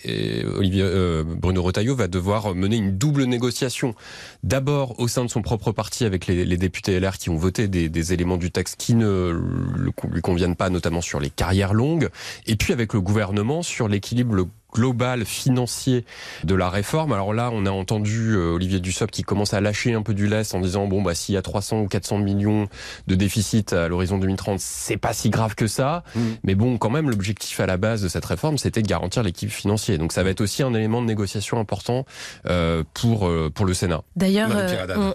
Olivier, 0.56 0.88
Bruno 1.36 1.62
Rotaillot 1.62 1.94
va 1.94 2.08
devoir 2.08 2.54
mener 2.54 2.76
une 2.76 2.96
double 2.96 3.24
négociation. 3.24 3.94
D'abord, 4.42 4.98
au 4.98 5.06
sein 5.06 5.24
de 5.24 5.30
son 5.30 5.42
propre 5.42 5.72
parti, 5.72 6.04
avec 6.04 6.26
les, 6.26 6.46
les 6.46 6.56
députés 6.56 6.98
LR 6.98 7.18
qui 7.18 7.28
ont 7.28 7.36
voté 7.36 7.68
des, 7.68 7.88
des 7.90 8.12
éléments 8.14 8.38
du 8.38 8.50
texte 8.50 8.76
qui 8.78 8.94
ne 8.94 9.30
le 9.76 9.92
lui 10.06 10.20
conviennent 10.20 10.56
pas, 10.56 10.70
notamment 10.70 11.00
sur 11.00 11.20
les 11.20 11.30
carrières 11.30 11.74
longues, 11.74 12.08
et 12.46 12.56
puis 12.56 12.72
avec 12.72 12.92
le 12.92 13.00
gouvernement 13.00 13.62
sur 13.62 13.88
l'équilibre 13.88 14.34
global 14.72 15.24
financier 15.24 16.04
de 16.44 16.54
la 16.54 16.68
réforme. 16.68 17.12
Alors 17.12 17.32
là, 17.32 17.50
on 17.52 17.66
a 17.66 17.70
entendu 17.70 18.34
euh, 18.34 18.52
Olivier 18.52 18.80
Dussopt 18.80 19.12
qui 19.12 19.22
commence 19.22 19.54
à 19.54 19.60
lâcher 19.60 19.94
un 19.94 20.02
peu 20.02 20.14
du 20.14 20.26
lest 20.26 20.54
en 20.54 20.60
disant 20.60 20.86
bon 20.86 21.02
bah 21.02 21.14
s'il 21.14 21.34
y 21.34 21.38
a 21.38 21.42
300 21.42 21.80
ou 21.80 21.88
400 21.88 22.18
millions 22.18 22.68
de 23.06 23.14
déficit 23.14 23.72
à 23.72 23.88
l'horizon 23.88 24.18
2030, 24.18 24.60
c'est 24.60 24.96
pas 24.96 25.12
si 25.12 25.30
grave 25.30 25.54
que 25.54 25.66
ça. 25.66 26.04
Mm. 26.14 26.20
Mais 26.44 26.54
bon, 26.54 26.78
quand 26.78 26.90
même, 26.90 27.10
l'objectif 27.10 27.60
à 27.60 27.66
la 27.66 27.76
base 27.76 28.02
de 28.02 28.08
cette 28.08 28.24
réforme, 28.24 28.58
c'était 28.58 28.82
de 28.82 28.88
garantir 28.88 29.22
l'équilibre 29.22 29.56
financier. 29.56 29.96
Donc 29.98 30.12
ça 30.12 30.22
va 30.22 30.30
être 30.30 30.40
aussi 30.40 30.62
un 30.62 30.74
élément 30.74 31.00
de 31.00 31.06
négociation 31.06 31.58
important 31.58 32.04
euh, 32.46 32.84
pour 32.94 33.26
euh, 33.26 33.50
pour 33.52 33.64
le 33.64 33.74
Sénat. 33.74 34.02
D'ailleurs, 34.16 34.50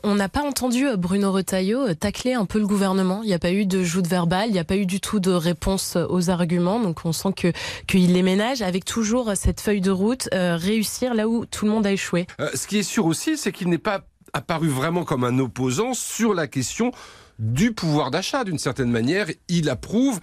on 0.03 0.15
n'a 0.15 0.29
pas 0.29 0.43
entendu 0.43 0.85
Bruno 0.97 1.31
Retailleau 1.31 1.93
tacler 1.93 2.33
un 2.33 2.45
peu 2.45 2.59
le 2.59 2.67
gouvernement. 2.67 3.21
Il 3.23 3.27
n'y 3.27 3.33
a 3.33 3.39
pas 3.39 3.51
eu 3.51 3.65
de 3.65 3.83
joute 3.83 4.07
verbale, 4.07 4.49
il 4.49 4.53
n'y 4.53 4.59
a 4.59 4.63
pas 4.63 4.77
eu 4.77 4.85
du 4.85 4.99
tout 4.99 5.19
de 5.19 5.31
réponse 5.31 5.97
aux 6.09 6.29
arguments. 6.29 6.79
Donc 6.79 7.01
on 7.05 7.11
sent 7.11 7.33
que 7.35 7.51
qu'il 7.87 8.13
les 8.13 8.23
ménage 8.23 8.61
avec 8.61 8.85
toujours 8.85 9.35
cette 9.43 9.59
feuille 9.59 9.81
de 9.81 9.91
route, 9.91 10.29
euh, 10.33 10.55
réussir 10.55 11.13
là 11.13 11.27
où 11.27 11.45
tout 11.45 11.65
le 11.65 11.71
monde 11.71 11.85
a 11.85 11.91
échoué. 11.91 12.27
Euh, 12.39 12.49
ce 12.53 12.65
qui 12.65 12.77
est 12.77 12.83
sûr 12.83 13.05
aussi, 13.05 13.37
c'est 13.37 13.51
qu'il 13.51 13.67
n'est 13.67 13.77
pas 13.77 14.05
apparu 14.31 14.69
vraiment 14.69 15.03
comme 15.03 15.25
un 15.25 15.37
opposant 15.37 15.93
sur 15.93 16.33
la 16.33 16.47
question 16.47 16.91
du 17.39 17.73
pouvoir 17.73 18.09
d'achat. 18.09 18.45
D'une 18.45 18.57
certaine 18.57 18.89
manière, 18.89 19.27
il 19.49 19.69
approuve 19.69 20.21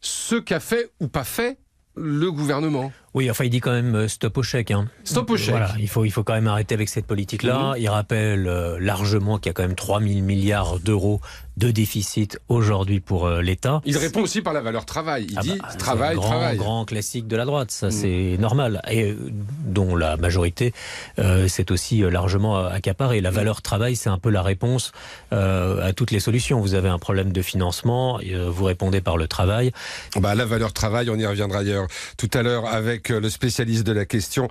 ce 0.00 0.34
qu'a 0.34 0.58
fait 0.58 0.90
ou 1.00 1.06
pas 1.06 1.22
fait 1.22 1.58
le 1.94 2.32
gouvernement. 2.32 2.92
Oui, 3.16 3.30
enfin, 3.30 3.44
il 3.44 3.50
dit 3.50 3.60
quand 3.60 3.72
même 3.72 3.94
euh, 3.94 4.08
stop 4.08 4.36
au 4.36 4.42
chèque. 4.42 4.70
Hein. 4.70 4.88
Stop 5.02 5.30
au 5.30 5.38
chèque. 5.38 5.56
Voilà, 5.56 5.72
il 5.78 5.88
faut, 5.88 6.04
il 6.04 6.10
faut 6.10 6.22
quand 6.22 6.34
même 6.34 6.48
arrêter 6.48 6.74
avec 6.74 6.90
cette 6.90 7.06
politique-là. 7.06 7.70
Mhm. 7.70 7.76
Il 7.78 7.88
rappelle 7.88 8.42
largement 8.78 9.38
qu'il 9.38 9.48
y 9.48 9.50
a 9.50 9.54
quand 9.54 9.62
même 9.62 9.74
3 9.74 10.00
000 10.00 10.20
milliards 10.20 10.78
d'euros 10.78 11.20
de 11.56 11.70
déficit 11.70 12.38
aujourd'hui 12.48 13.00
pour 13.00 13.26
euh, 13.26 13.40
l'État. 13.40 13.80
Il 13.86 13.96
répond 13.96 14.20
aussi 14.20 14.42
par 14.42 14.52
la 14.52 14.60
valeur 14.60 14.84
travail. 14.84 15.26
Il 15.30 15.38
ah 15.38 15.42
dit 15.42 15.58
bah, 15.58 15.68
travail, 15.78 16.16
grand, 16.16 16.28
travail. 16.28 16.56
grand 16.58 16.84
classique 16.84 17.26
de 17.26 17.36
la 17.36 17.46
droite, 17.46 17.70
ça 17.70 17.88
mm. 17.88 17.90
c'est 17.90 18.36
normal. 18.38 18.82
Et 18.90 19.12
euh, 19.12 19.16
dont 19.64 19.96
la 19.96 20.16
majorité 20.16 20.74
euh, 21.18 21.48
c'est 21.48 21.70
aussi 21.70 22.00
largement 22.00 22.58
accaparé. 22.66 23.20
La 23.20 23.30
mm. 23.30 23.34
valeur 23.34 23.62
travail, 23.62 23.96
c'est 23.96 24.10
un 24.10 24.18
peu 24.18 24.30
la 24.30 24.42
réponse 24.42 24.92
à 25.30 25.92
toutes 25.94 26.10
les 26.10 26.20
solutions. 26.20 26.60
Vous 26.60 26.74
avez 26.74 26.88
un 26.88 26.98
problème 26.98 27.32
de 27.32 27.42
financement, 27.42 28.20
vous 28.48 28.64
répondez 28.64 29.00
par 29.00 29.16
le 29.16 29.28
travail. 29.28 29.72
Bah, 30.16 30.34
la 30.34 30.44
valeur 30.44 30.72
travail, 30.72 31.08
on 31.10 31.16
y 31.16 31.26
reviendra 31.26 31.60
ailleurs 31.60 31.86
tout 32.16 32.30
à 32.34 32.42
l'heure 32.42 32.66
avec 32.66 33.05
le 33.12 33.30
spécialiste 33.30 33.84
de 33.84 33.92
la 33.92 34.04
question, 34.04 34.48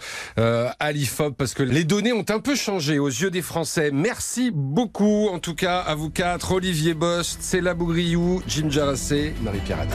Ali 0.80 1.06
Fob, 1.06 1.36
parce 1.38 1.53
que 1.53 1.63
les 1.63 1.84
données 1.84 2.13
ont 2.13 2.25
un 2.30 2.39
peu 2.39 2.56
changé 2.56 3.00
aux 3.00 3.08
yeux 3.08 3.32
des 3.32 3.41
Français. 3.41 3.91
Merci 3.94 4.51
beaucoup, 4.53 5.27
en 5.27 5.39
tout 5.39 5.56
cas, 5.56 5.80
à 5.80 5.96
vous 5.96 6.10
quatre. 6.10 6.51
Olivier 6.53 6.94
Bost, 6.94 7.41
Céla 7.41 7.74
Bougriou, 7.74 8.41
Jim 8.48 8.70
Jarassé, 8.70 9.34
Marie-Pierre. 9.41 9.88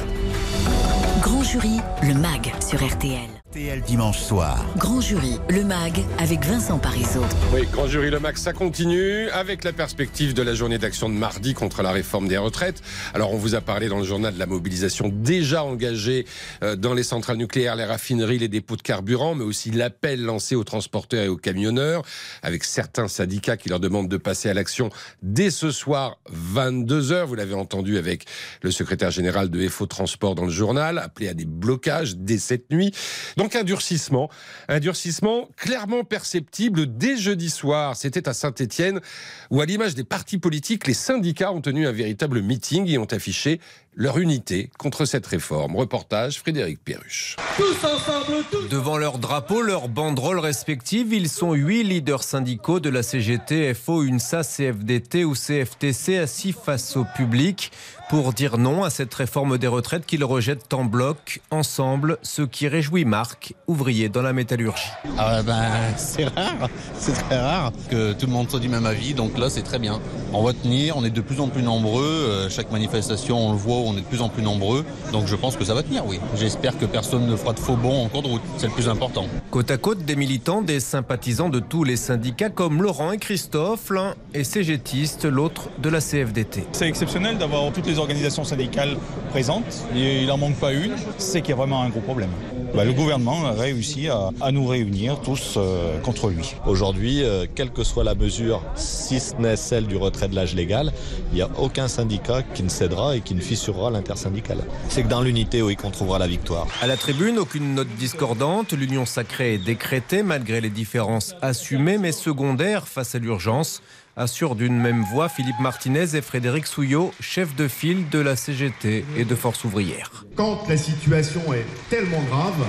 Grand 1.23 1.43
jury, 1.43 1.81
le 2.03 2.15
MAG 2.15 2.53
sur 2.67 2.85
RTL. 2.85 3.29
RTL 3.51 3.81
dimanche 3.81 4.21
soir. 4.21 4.65
Grand 4.77 5.01
jury, 5.01 5.41
le 5.49 5.65
MAG 5.65 6.05
avec 6.19 6.45
Vincent 6.45 6.79
Parisot. 6.79 7.25
Oui, 7.53 7.67
Grand 7.73 7.89
jury, 7.89 8.09
le 8.09 8.21
MAG, 8.21 8.37
ça 8.37 8.53
continue 8.53 9.29
avec 9.31 9.65
la 9.65 9.73
perspective 9.73 10.35
de 10.35 10.43
la 10.43 10.55
journée 10.55 10.79
d'action 10.79 11.09
de 11.09 11.15
mardi 11.15 11.53
contre 11.53 11.83
la 11.83 11.91
réforme 11.91 12.29
des 12.29 12.37
retraites. 12.37 12.81
Alors, 13.13 13.33
on 13.33 13.37
vous 13.37 13.57
a 13.57 13.61
parlé 13.61 13.89
dans 13.89 13.99
le 13.99 14.05
journal 14.05 14.35
de 14.35 14.39
la 14.39 14.47
mobilisation 14.47 15.09
déjà 15.13 15.65
engagée 15.65 16.27
euh, 16.63 16.77
dans 16.77 16.95
les 16.95 17.03
centrales 17.03 17.39
nucléaires, 17.39 17.75
les 17.75 17.85
raffineries, 17.85 18.39
les 18.39 18.47
dépôts 18.47 18.77
de 18.77 18.83
carburant, 18.83 19.35
mais 19.35 19.45
aussi 19.45 19.73
l'appel 19.73 20.23
lancé 20.23 20.55
aux 20.55 20.65
transporteurs 20.65 21.25
et 21.25 21.29
aux 21.29 21.37
camionneurs, 21.37 22.03
avec 22.43 22.63
certains 22.63 23.09
syndicats 23.09 23.57
qui 23.57 23.69
leur 23.69 23.81
demandent 23.81 24.09
de 24.09 24.17
passer 24.17 24.49
à 24.49 24.55
l'action 24.55 24.91
dès 25.23 25.51
ce 25.51 25.73
soir, 25.73 26.19
22h. 26.33 27.25
Vous 27.25 27.35
l'avez 27.35 27.55
entendu 27.55 27.99
avec 27.99 28.27
le 28.63 28.71
secrétaire 28.71 29.11
général 29.11 29.51
de 29.51 29.69
FO 29.69 29.87
Transport 29.87 30.37
dans 30.37 30.45
le 30.45 30.53
journal, 30.53 30.99
appelé 30.99 31.29
à 31.29 31.35
des 31.35 31.47
blocages 31.47 32.17
dès 32.17 32.39
cette 32.39 32.71
nuit. 32.71 32.93
Donc 33.41 33.57
un 33.57 33.65
durcissement, 33.65 34.29
un 34.69 34.81
durcissement 34.81 35.49
clairement 35.57 36.05
perceptible 36.05 36.99
dès 36.99 37.17
jeudi 37.17 37.49
soir. 37.49 37.97
C'était 37.97 38.29
à 38.29 38.35
Saint-Étienne 38.35 39.01
où, 39.49 39.63
à 39.63 39.65
l'image 39.65 39.95
des 39.95 40.05
partis 40.05 40.37
politiques, 40.37 40.87
les 40.87 40.93
syndicats 40.93 41.51
ont 41.51 41.63
tenu 41.63 41.87
un 41.87 41.93
véritable 41.93 42.43
meeting 42.43 42.87
et 42.87 42.99
ont 42.99 43.07
affiché 43.07 43.59
leur 43.95 44.19
unité 44.19 44.69
contre 44.79 45.07
cette 45.07 45.27
réforme. 45.27 45.75
Reportage 45.75 46.39
Frédéric 46.39 46.85
Perruche. 46.85 47.37
Tous 47.57 47.87
ensemble, 47.87 48.45
tous 48.51 48.69
Devant 48.69 48.99
leur 48.99 49.19
drapeau, 49.19 49.63
leurs 49.63 49.89
banderoles 49.89 50.39
respectives, 50.39 51.15
ils 51.15 51.31
sont 51.31 51.55
huit 51.55 51.83
leaders 51.83 52.23
syndicaux 52.23 52.79
de 52.79 52.91
la 52.91 53.03
CGT, 53.03 53.73
FO, 53.73 54.03
UNSA, 54.03 54.43
CFDT 54.43 55.25
ou 55.25 55.33
CFTC 55.33 56.19
assis 56.19 56.53
face 56.53 56.95
au 56.99 57.07
public 57.17 57.73
pour 58.11 58.33
dire 58.33 58.59
non 58.59 58.83
à 58.83 58.91
cette 58.91 59.15
réforme 59.15 59.57
des 59.57 59.69
retraites 59.69 60.05
qu'ils 60.05 60.25
rejettent 60.25 60.75
en 60.75 60.85
bloc, 60.85 61.41
ensemble, 61.53 62.19
ce 62.23 62.43
qui 62.43 62.67
réjouit 62.67 63.05
Marc, 63.05 63.55
ouvrier 63.69 64.09
dans 64.09 64.21
la 64.21 64.33
métallurgie. 64.33 64.91
Ah 65.17 65.45
ben, 65.45 65.69
c'est 65.97 66.25
rare, 66.25 66.69
c'est 66.99 67.13
très 67.13 67.39
rare 67.39 67.71
que 67.89 68.13
tout 68.15 68.27
le 68.27 68.33
monde 68.33 68.51
soit 68.51 68.59
du 68.59 68.69
même 68.69 68.85
avis, 68.85 69.15
donc 69.15 69.39
là 69.39 69.49
c'est 69.49 69.63
très 69.63 69.79
bien. 69.79 70.01
On 70.33 70.43
va 70.43 70.53
tenir, 70.53 70.97
on 70.97 71.05
est 71.05 71.11
de 71.11 71.21
plus 71.21 71.39
en 71.39 71.47
plus 71.47 71.63
nombreux. 71.63 72.03
Euh, 72.03 72.51
chaque 72.51 72.73
manifestation, 72.73 73.39
on 73.39 73.53
le 73.53 73.59
voit, 73.59 73.77
on 73.77 73.93
est 73.93 74.01
de 74.01 74.07
plus 74.07 74.23
en 74.23 74.29
plus 74.29 74.43
nombreux. 74.43 74.85
Donc 75.13 75.29
je 75.29 75.37
pense 75.37 75.57
que 75.57 75.65
ça 75.65 75.75
va 75.75 75.85
tenir, 75.85 76.05
oui. 76.05 76.19
J'espère 76.35 76.77
que 76.77 76.87
personne 76.87 77.29
ne 77.29 77.37
fera 77.37 77.53
de 77.53 77.61
faux 77.61 77.77
bons 77.77 78.05
en 78.05 78.09
cours 78.09 78.23
de 78.23 78.29
route. 78.29 78.43
C'est 78.59 78.67
le 78.67 78.73
plus 78.73 78.89
important. 78.89 79.27
Côte 79.53 79.71
à 79.71 79.77
côte, 79.77 80.05
des 80.05 80.17
militants, 80.17 80.63
des 80.63 80.81
sympathisants 80.81 81.49
de 81.49 81.61
tous 81.61 81.85
les 81.85 81.97
syndicats 81.97 82.51
comme 82.51 82.83
Laurent 82.83 83.13
et 83.13 83.19
Christophe, 83.19 83.91
l'un 83.91 84.17
est 84.35 84.43
cégétiste, 84.43 85.27
l'autre 85.27 85.69
de 85.79 85.89
la 85.89 86.01
CFDT. 86.01 86.65
C'est 86.73 86.89
exceptionnel 86.89 87.39
d'avoir 87.39 87.73
toutes 87.73 87.87
les 87.87 88.00
organisations 88.01 88.45
syndicales 88.45 88.97
présentes. 89.31 89.85
Il 89.95 90.27
n'en 90.27 90.39
manque 90.39 90.57
pas 90.57 90.73
une. 90.73 90.95
C'est 91.19 91.41
qu'il 91.41 91.51
y 91.51 91.53
a 91.53 91.57
vraiment 91.57 91.83
un 91.83 91.89
gros 91.89 92.01
problème. 92.01 92.31
Bah, 92.75 92.85
le 92.85 92.93
gouvernement 92.93 93.47
a 93.47 93.53
réussi 93.53 94.09
à, 94.09 94.53
nous 94.53 94.67
réunir 94.67 95.21
tous 95.21 95.55
euh, 95.57 95.99
contre 96.01 96.29
lui. 96.29 96.55
Aujourd'hui, 96.67 97.25
euh, 97.25 97.47
quelle 97.53 97.71
que 97.71 97.83
soit 97.83 98.05
la 98.05 98.15
mesure, 98.15 98.63
si 98.77 99.19
ce 99.19 99.35
n'est 99.37 99.57
celle 99.57 99.87
du 99.87 99.97
retrait 99.97 100.29
de 100.29 100.37
l'âge 100.37 100.55
légal, 100.55 100.93
il 101.33 101.37
n'y 101.37 101.43
a 101.43 101.49
aucun 101.59 101.89
syndicat 101.89 102.43
qui 102.43 102.63
ne 102.63 102.69
cédera 102.69 103.17
et 103.17 103.23
qui 103.23 103.35
ne 103.35 103.41
fissurera 103.41 103.91
l'intersyndicale. 103.91 104.59
C'est 104.89 105.03
que 105.03 105.09
dans 105.09 105.21
l'unité, 105.21 105.63
oui, 105.63 105.75
qu'on 105.75 105.91
trouvera 105.91 106.21
la 106.21 106.29
victoire. 106.29 106.69
À 106.81 106.87
la 106.87 106.97
tribune, 106.97 107.39
aucune 107.39 107.75
note 107.75 107.89
discordante. 107.99 108.73
L'union 108.73 109.05
sacrée 109.05 109.55
est 109.55 109.59
décrétée 109.59 110.23
malgré 110.23 110.61
les 110.61 110.71
différences 110.71 111.35
assumées 111.43 111.99
mais 111.99 112.13
secondaires 112.13 112.87
face 112.87 113.15
à 113.15 113.19
l'urgence 113.19 113.83
assure 114.21 114.55
d'une 114.55 114.77
même 114.77 115.03
voix 115.03 115.31
Philippe 115.31 115.59
Martinez 115.61 116.15
et 116.15 116.21
Frédéric 116.21 116.67
Souillot, 116.67 117.13
chef 117.21 117.57
de 117.57 117.69
file 117.69 118.09
de 118.11 118.19
la 118.19 118.37
CGT 118.37 119.05
et 119.17 119.25
de 119.25 119.35
Force 119.35 119.65
ouvrière. 119.65 120.27
Quand 120.37 120.69
la 120.69 120.77
situation 120.77 121.41
est 121.55 121.65
tellement 121.89 122.23
grave, 122.31 122.67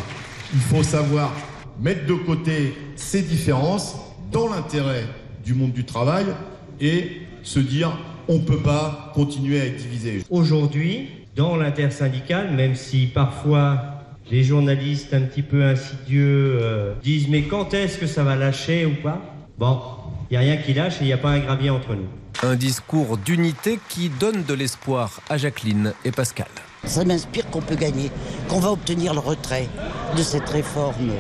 il 0.54 0.62
faut 0.62 0.82
savoir 0.82 1.34
mettre 1.82 2.06
de 2.06 2.14
côté 2.14 2.74
ces 2.96 3.22
différences 3.22 3.98
dans 4.32 4.48
l'intérêt 4.48 5.04
du 5.44 5.54
monde 5.54 5.74
du 5.74 5.84
travail 5.84 6.26
et 6.80 7.22
se 7.44 7.60
dire 7.60 7.98
on 8.30 8.36
ne 8.36 8.46
peut 8.46 8.62
pas 8.62 9.12
continuer 9.14 9.60
à 9.60 9.66
être 9.66 9.78
divisé. 9.78 10.24
Aujourd'hui, 10.30 11.10
dans 11.36 11.58
l'intersyndicale, 11.58 12.52
même 12.52 12.76
si 12.76 13.08
parfois 13.08 14.04
les 14.30 14.44
journalistes 14.44 15.14
un 15.14 15.24
petit 15.24 15.42
peu 15.42 15.66
insidieux 15.66 16.60
euh, 16.62 16.94
disent 17.04 17.28
mais 17.28 17.44
quand 17.44 17.74
est-ce 17.74 17.98
que 17.98 18.08
ça 18.08 18.24
va 18.24 18.38
lâcher 18.38 18.86
ou 18.86 18.96
pas? 19.04 19.22
Bon, 19.58 19.82
n'y 20.32 20.38
a 20.38 20.40
rien 20.40 20.58
qui 20.58 20.74
lâche 20.74 20.96
et 20.96 21.02
il 21.02 21.08
n'y 21.08 21.14
a 21.14 21.18
pas 21.18 21.32
un 21.32 21.40
gravier 21.40 21.70
entre 21.70 21.94
nous. 21.94 22.08
Un 22.44 22.56
discours 22.56 23.18
d'unité 23.18 23.80
qui 23.90 24.10
donne 24.10 24.44
de 24.44 24.54
l'espoir 24.54 25.20
à 25.30 25.38
Jacqueline 25.38 25.94
et 26.06 26.12
Pascal. 26.12 26.48
Ça 26.86 27.06
m'inspire 27.06 27.48
qu'on 27.50 27.62
peut 27.62 27.76
gagner, 27.76 28.10
qu'on 28.48 28.60
va 28.60 28.72
obtenir 28.72 29.14
le 29.14 29.20
retrait 29.20 29.68
de 30.18 30.24
cette 30.24 30.50
réforme 30.50 31.12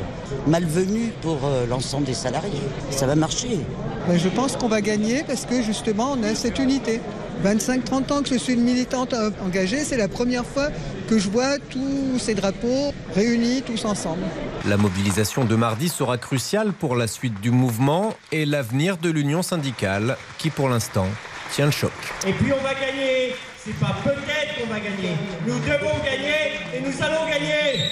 malvenue 0.47 1.11
pour 1.21 1.45
euh, 1.45 1.67
l'ensemble 1.67 2.05
des 2.05 2.15
salariés. 2.15 2.61
Ça 2.89 3.05
va 3.05 3.15
marcher. 3.15 3.59
Ben, 4.07 4.17
je 4.17 4.29
pense 4.29 4.55
qu'on 4.55 4.69
va 4.69 4.81
gagner 4.81 5.23
parce 5.23 5.45
que 5.45 5.61
justement 5.61 6.13
on 6.17 6.23
a 6.23 6.33
cette 6.33 6.57
unité. 6.57 7.01
25-30 7.43 8.13
ans 8.13 8.21
que 8.21 8.29
je 8.29 8.35
suis 8.35 8.53
une 8.53 8.63
militante 8.63 9.13
euh, 9.13 9.31
engagée, 9.43 9.79
c'est 9.79 9.97
la 9.97 10.07
première 10.07 10.45
fois 10.45 10.69
que 11.09 11.17
je 11.17 11.29
vois 11.29 11.57
tous 11.57 12.19
ces 12.19 12.35
drapeaux 12.35 12.93
réunis 13.15 13.63
tous 13.63 13.85
ensemble. 13.85 14.23
La 14.67 14.77
mobilisation 14.77 15.43
de 15.43 15.55
mardi 15.55 15.89
sera 15.89 16.17
cruciale 16.17 16.71
pour 16.71 16.95
la 16.95 17.07
suite 17.07 17.41
du 17.41 17.51
mouvement 17.51 18.13
et 18.31 18.45
l'avenir 18.45 18.97
de 18.97 19.09
l'union 19.09 19.41
syndicale 19.41 20.17
qui 20.37 20.49
pour 20.49 20.69
l'instant 20.69 21.07
tient 21.51 21.65
le 21.65 21.71
choc. 21.71 21.91
Et 22.27 22.33
puis 22.33 22.53
on 22.53 22.63
va 22.63 22.73
gagner, 22.73 23.35
c'est 23.57 23.75
pas 23.75 23.95
peut-être 24.03 24.61
qu'on 24.61 24.71
va 24.71 24.79
gagner, 24.79 25.15
nous 25.45 25.59
devons 25.59 25.97
gagner 26.03 26.59
et 26.75 26.79
nous 26.81 27.03
allons 27.03 27.25
gagner. 27.27 27.89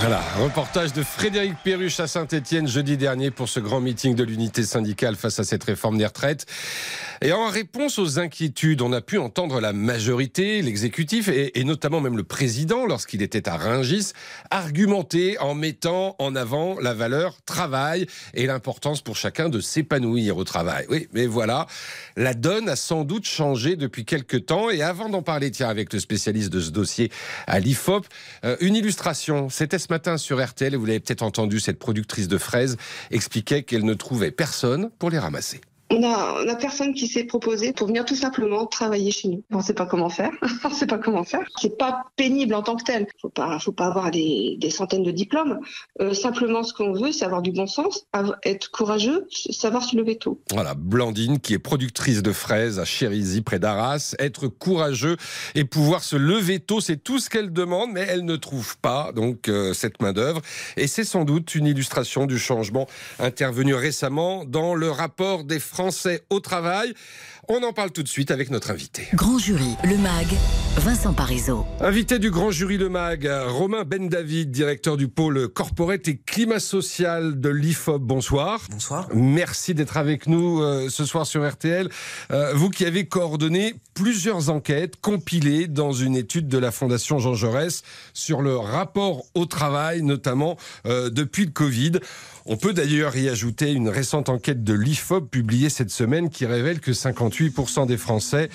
Voilà, 0.00 0.20
reportage 0.38 0.92
de 0.92 1.02
Frédéric 1.02 1.54
Perruche 1.64 2.00
à 2.00 2.06
Saint-Etienne 2.06 2.68
jeudi 2.68 2.96
dernier 2.96 3.30
pour 3.30 3.48
ce 3.48 3.60
grand 3.60 3.80
meeting 3.80 4.14
de 4.14 4.24
l'unité 4.24 4.62
syndicale 4.62 5.16
face 5.16 5.38
à 5.38 5.44
cette 5.44 5.64
réforme 5.64 5.96
des 5.96 6.06
retraites. 6.06 6.46
Et 7.22 7.32
en 7.32 7.48
réponse 7.48 7.98
aux 7.98 8.18
inquiétudes, 8.18 8.80
on 8.82 8.92
a 8.92 9.00
pu 9.00 9.18
entendre 9.18 9.60
la 9.60 9.72
majorité, 9.72 10.62
l'exécutif 10.62 11.28
et, 11.28 11.64
notamment 11.64 12.00
même 12.00 12.16
le 12.16 12.24
président, 12.24 12.86
lorsqu'il 12.86 13.20
était 13.22 13.48
à 13.48 13.56
Ringis, 13.56 14.12
argumenter 14.50 15.38
en 15.38 15.54
mettant 15.54 16.16
en 16.18 16.34
avant 16.34 16.78
la 16.80 16.94
valeur 16.94 17.36
travail 17.42 18.06
et 18.32 18.46
l'importance 18.46 19.02
pour 19.02 19.16
chacun 19.16 19.48
de 19.48 19.60
s'épanouir 19.60 20.36
au 20.38 20.44
travail. 20.44 20.86
Oui, 20.88 21.08
mais 21.12 21.26
voilà, 21.26 21.66
la 22.16 22.32
donne 22.32 22.68
a 22.68 22.76
sans 22.76 23.04
doute 23.04 23.26
changé 23.26 23.76
depuis 23.76 24.04
quelques 24.04 24.46
temps. 24.46 24.70
Et 24.70 24.82
avant 24.82 25.08
d'en 25.08 25.22
parler, 25.22 25.50
tiens, 25.50 25.68
avec 25.68 25.92
le 25.92 26.00
spécialiste 26.00 26.50
de 26.50 26.60
ce 26.60 26.70
dossier 26.70 27.10
à 27.46 27.60
l'IFOP, 27.60 28.06
euh, 28.44 28.56
une 28.60 28.76
illustration. 28.76 29.48
Ce 29.78 29.86
matin 29.88 30.16
sur 30.16 30.44
RTL 30.44 30.74
et 30.74 30.76
vous 30.76 30.86
l'avez 30.86 31.00
peut-être 31.00 31.22
entendu, 31.22 31.60
cette 31.60 31.78
productrice 31.78 32.28
de 32.28 32.38
fraises 32.38 32.76
expliquait 33.10 33.62
qu'elle 33.62 33.84
ne 33.84 33.94
trouvait 33.94 34.30
personne 34.30 34.90
pour 34.98 35.10
les 35.10 35.18
ramasser. 35.18 35.60
On 35.92 36.04
a, 36.04 36.44
on 36.44 36.48
a 36.48 36.54
personne 36.54 36.94
qui 36.94 37.08
s'est 37.08 37.24
proposé 37.24 37.72
pour 37.72 37.88
venir 37.88 38.04
tout 38.04 38.14
simplement 38.14 38.64
travailler 38.66 39.10
chez 39.10 39.26
nous. 39.26 39.42
On 39.50 39.58
ne 39.58 39.62
sait 39.62 39.74
pas 39.74 39.86
comment 39.86 40.08
faire. 40.08 40.30
on 40.64 40.70
sait 40.70 40.86
pas 40.86 40.98
comment 40.98 41.24
faire. 41.24 41.44
C'est 41.56 41.76
pas 41.76 42.04
pénible 42.14 42.54
en 42.54 42.62
tant 42.62 42.76
que 42.76 42.84
tel. 42.84 43.08
Faut 43.20 43.28
pas, 43.28 43.58
faut 43.58 43.72
pas 43.72 43.86
avoir 43.86 44.12
des, 44.12 44.58
centaines 44.70 45.02
de 45.02 45.10
diplômes. 45.10 45.58
Euh, 46.00 46.14
simplement, 46.14 46.62
ce 46.62 46.72
qu'on 46.72 46.92
veut, 46.92 47.10
c'est 47.10 47.24
avoir 47.24 47.42
du 47.42 47.50
bon 47.50 47.66
sens, 47.66 48.06
être 48.44 48.70
courageux, 48.70 49.26
savoir 49.50 49.82
se 49.82 49.96
lever 49.96 50.16
tôt. 50.16 50.40
Voilà, 50.52 50.74
Blandine, 50.74 51.40
qui 51.40 51.54
est 51.54 51.58
productrice 51.58 52.22
de 52.22 52.32
fraises 52.32 52.78
à 52.78 52.84
Chérisy, 52.84 53.40
près 53.40 53.58
d'Arras. 53.58 54.14
Être 54.20 54.46
courageux 54.46 55.16
et 55.56 55.64
pouvoir 55.64 56.04
se 56.04 56.14
lever 56.14 56.60
tôt, 56.60 56.80
c'est 56.80 57.02
tout 57.02 57.18
ce 57.18 57.28
qu'elle 57.28 57.52
demande, 57.52 57.90
mais 57.92 58.06
elle 58.08 58.24
ne 58.24 58.36
trouve 58.36 58.78
pas 58.78 59.10
donc 59.12 59.48
euh, 59.48 59.74
cette 59.74 60.00
main 60.00 60.12
d'œuvre. 60.12 60.40
Et 60.76 60.86
c'est 60.86 61.04
sans 61.04 61.24
doute 61.24 61.56
une 61.56 61.66
illustration 61.66 62.26
du 62.26 62.38
changement 62.38 62.86
intervenu 63.18 63.74
récemment 63.74 64.44
dans 64.44 64.76
le 64.76 64.88
rapport 64.88 65.42
des 65.42 65.58
Français 65.58 65.79
français 65.80 66.22
au 66.28 66.40
travail. 66.40 66.92
On 67.52 67.64
en 67.64 67.72
parle 67.72 67.90
tout 67.90 68.04
de 68.04 68.08
suite 68.08 68.30
avec 68.30 68.48
notre 68.52 68.70
invité. 68.70 69.08
Grand 69.12 69.36
jury, 69.36 69.74
le 69.82 69.96
MAG, 69.96 70.28
Vincent 70.76 71.12
Parisot. 71.12 71.66
Invité 71.80 72.20
du 72.20 72.30
Grand 72.30 72.52
jury 72.52 72.78
Le 72.78 72.88
MAG, 72.88 73.28
Romain 73.48 73.82
Ben 73.82 74.08
David, 74.08 74.52
directeur 74.52 74.96
du 74.96 75.08
pôle 75.08 75.48
corporate 75.48 76.06
et 76.06 76.16
climat 76.16 76.60
social 76.60 77.40
de 77.40 77.48
l'IFOP. 77.48 78.00
Bonsoir. 78.02 78.60
Bonsoir. 78.70 79.08
Merci 79.12 79.74
d'être 79.74 79.96
avec 79.96 80.28
nous 80.28 80.62
euh, 80.62 80.88
ce 80.90 81.04
soir 81.04 81.26
sur 81.26 81.44
RTL. 81.44 81.88
Euh, 82.30 82.52
vous 82.54 82.70
qui 82.70 82.84
avez 82.84 83.06
coordonné 83.06 83.74
plusieurs 83.94 84.48
enquêtes 84.48 85.00
compilées 85.00 85.66
dans 85.66 85.92
une 85.92 86.14
étude 86.14 86.46
de 86.46 86.56
la 86.56 86.70
Fondation 86.70 87.18
Jean 87.18 87.34
Jaurès 87.34 87.82
sur 88.14 88.42
le 88.42 88.56
rapport 88.56 89.24
au 89.34 89.46
travail, 89.46 90.02
notamment 90.02 90.56
euh, 90.86 91.10
depuis 91.10 91.46
le 91.46 91.50
Covid. 91.50 91.98
On 92.46 92.56
peut 92.56 92.72
d'ailleurs 92.72 93.16
y 93.16 93.28
ajouter 93.28 93.72
une 93.72 93.88
récente 93.88 94.28
enquête 94.28 94.64
de 94.64 94.72
l'IFOP 94.72 95.28
publiée 95.30 95.68
cette 95.68 95.90
semaine 95.90 96.30
qui 96.30 96.46
révèle 96.46 96.80
que 96.80 96.92
58% 96.92 97.39
des 97.86 97.96
Français 97.96 98.48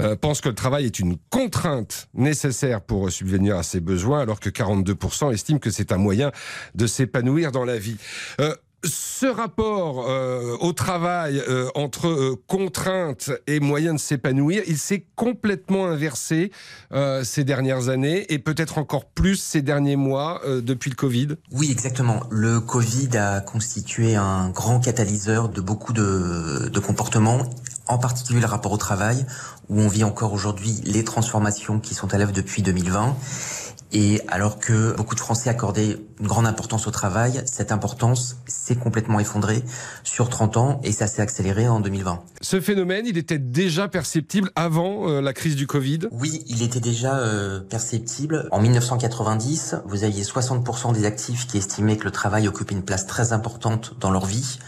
euh, 0.00 0.16
pensent 0.16 0.40
que 0.40 0.48
le 0.48 0.54
travail 0.54 0.86
est 0.86 0.98
une 0.98 1.16
contrainte 1.30 2.08
nécessaire 2.14 2.80
pour 2.80 3.10
subvenir 3.10 3.56
à 3.56 3.62
ses 3.62 3.80
besoins, 3.80 4.20
alors 4.20 4.40
que 4.40 4.48
42% 4.48 5.32
estiment 5.32 5.58
que 5.58 5.70
c'est 5.70 5.92
un 5.92 5.98
moyen 5.98 6.32
de 6.74 6.86
s'épanouir 6.86 7.52
dans 7.52 7.64
la 7.64 7.78
vie. 7.78 7.96
Euh, 8.40 8.54
ce 8.84 9.26
rapport 9.26 10.08
euh, 10.08 10.56
au 10.60 10.72
travail 10.72 11.42
euh, 11.48 11.68
entre 11.74 12.08
euh, 12.08 12.42
contraintes 12.46 13.30
et 13.46 13.60
moyens 13.60 13.96
de 13.96 14.00
s'épanouir, 14.00 14.62
il 14.66 14.78
s'est 14.78 15.06
complètement 15.16 15.86
inversé 15.86 16.50
ces 17.22 17.44
dernières 17.44 17.88
années 17.88 18.32
et 18.32 18.38
peut-être 18.38 18.78
encore 18.78 19.04
plus 19.04 19.36
ces 19.36 19.62
derniers 19.62 19.96
mois 19.96 20.42
depuis 20.46 20.90
le 20.90 20.96
Covid. 20.96 21.28
Oui, 21.52 21.70
exactement. 21.70 22.24
Le 22.30 22.60
Covid 22.60 23.16
a 23.16 23.40
constitué 23.40 24.16
un 24.16 24.50
grand 24.50 24.80
catalyseur 24.80 25.48
de 25.48 25.60
beaucoup 25.60 25.92
de 25.92 26.78
comportements, 26.80 27.48
en 27.86 27.98
particulier 27.98 28.40
le 28.40 28.46
rapport 28.46 28.72
au 28.72 28.76
travail, 28.76 29.26
où 29.68 29.80
on 29.80 29.88
vit 29.88 30.04
encore 30.04 30.32
aujourd'hui 30.32 30.80
les 30.84 31.04
transformations 31.04 31.80
qui 31.80 31.94
sont 31.94 32.12
à 32.14 32.18
l'œuvre 32.18 32.32
depuis 32.32 32.62
2020 32.62 33.16
et 33.92 34.20
alors 34.28 34.58
que 34.58 34.94
beaucoup 34.96 35.14
de 35.14 35.20
Français 35.20 35.50
accordaient 35.50 35.98
une 36.20 36.26
grande 36.26 36.46
importance 36.46 36.86
au 36.86 36.90
travail, 36.90 37.42
cette 37.46 37.72
importance 37.72 38.36
s'est 38.46 38.76
complètement 38.76 39.18
effondrée 39.18 39.64
sur 40.04 40.28
30 40.28 40.56
ans 40.56 40.80
et 40.84 40.92
ça 40.92 41.06
s'est 41.06 41.22
accéléré 41.22 41.66
en 41.68 41.80
2020. 41.80 42.22
Ce 42.40 42.60
phénomène, 42.60 43.06
il 43.06 43.18
était 43.18 43.38
déjà 43.38 43.88
perceptible 43.88 44.50
avant 44.54 45.08
euh, 45.08 45.20
la 45.20 45.32
crise 45.32 45.56
du 45.56 45.66
Covid? 45.66 46.00
Oui, 46.12 46.44
il 46.46 46.62
était 46.62 46.80
déjà 46.80 47.18
euh, 47.18 47.60
perceptible. 47.60 48.48
En 48.52 48.60
1990, 48.60 49.76
vous 49.86 50.04
aviez 50.04 50.22
60% 50.22 50.92
des 50.92 51.04
actifs 51.04 51.46
qui 51.46 51.58
estimaient 51.58 51.96
que 51.96 52.04
le 52.04 52.12
travail 52.12 52.46
occupait 52.46 52.74
une 52.74 52.84
place 52.84 53.06
très 53.06 53.32
importante 53.32 53.94
dans 53.98 54.10
leur 54.10 54.26
vie. 54.26 54.58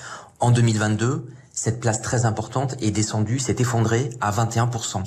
En 0.41 0.51
2022, 0.51 1.27
cette 1.53 1.81
place 1.81 2.01
très 2.01 2.25
importante 2.25 2.77
est 2.81 2.91
descendue, 2.91 3.39
s'est 3.39 3.57
effondrée 3.59 4.11
à 4.21 4.31
21%. 4.31 5.03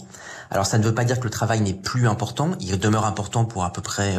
Alors 0.51 0.65
ça 0.65 0.77
ne 0.77 0.83
veut 0.83 0.93
pas 0.93 1.05
dire 1.05 1.19
que 1.19 1.23
le 1.23 1.31
travail 1.31 1.61
n'est 1.61 1.73
plus 1.73 2.07
important, 2.07 2.51
il 2.59 2.77
demeure 2.79 3.05
important 3.05 3.45
pour 3.45 3.63
à 3.63 3.73
peu 3.73 3.81
près 3.81 4.15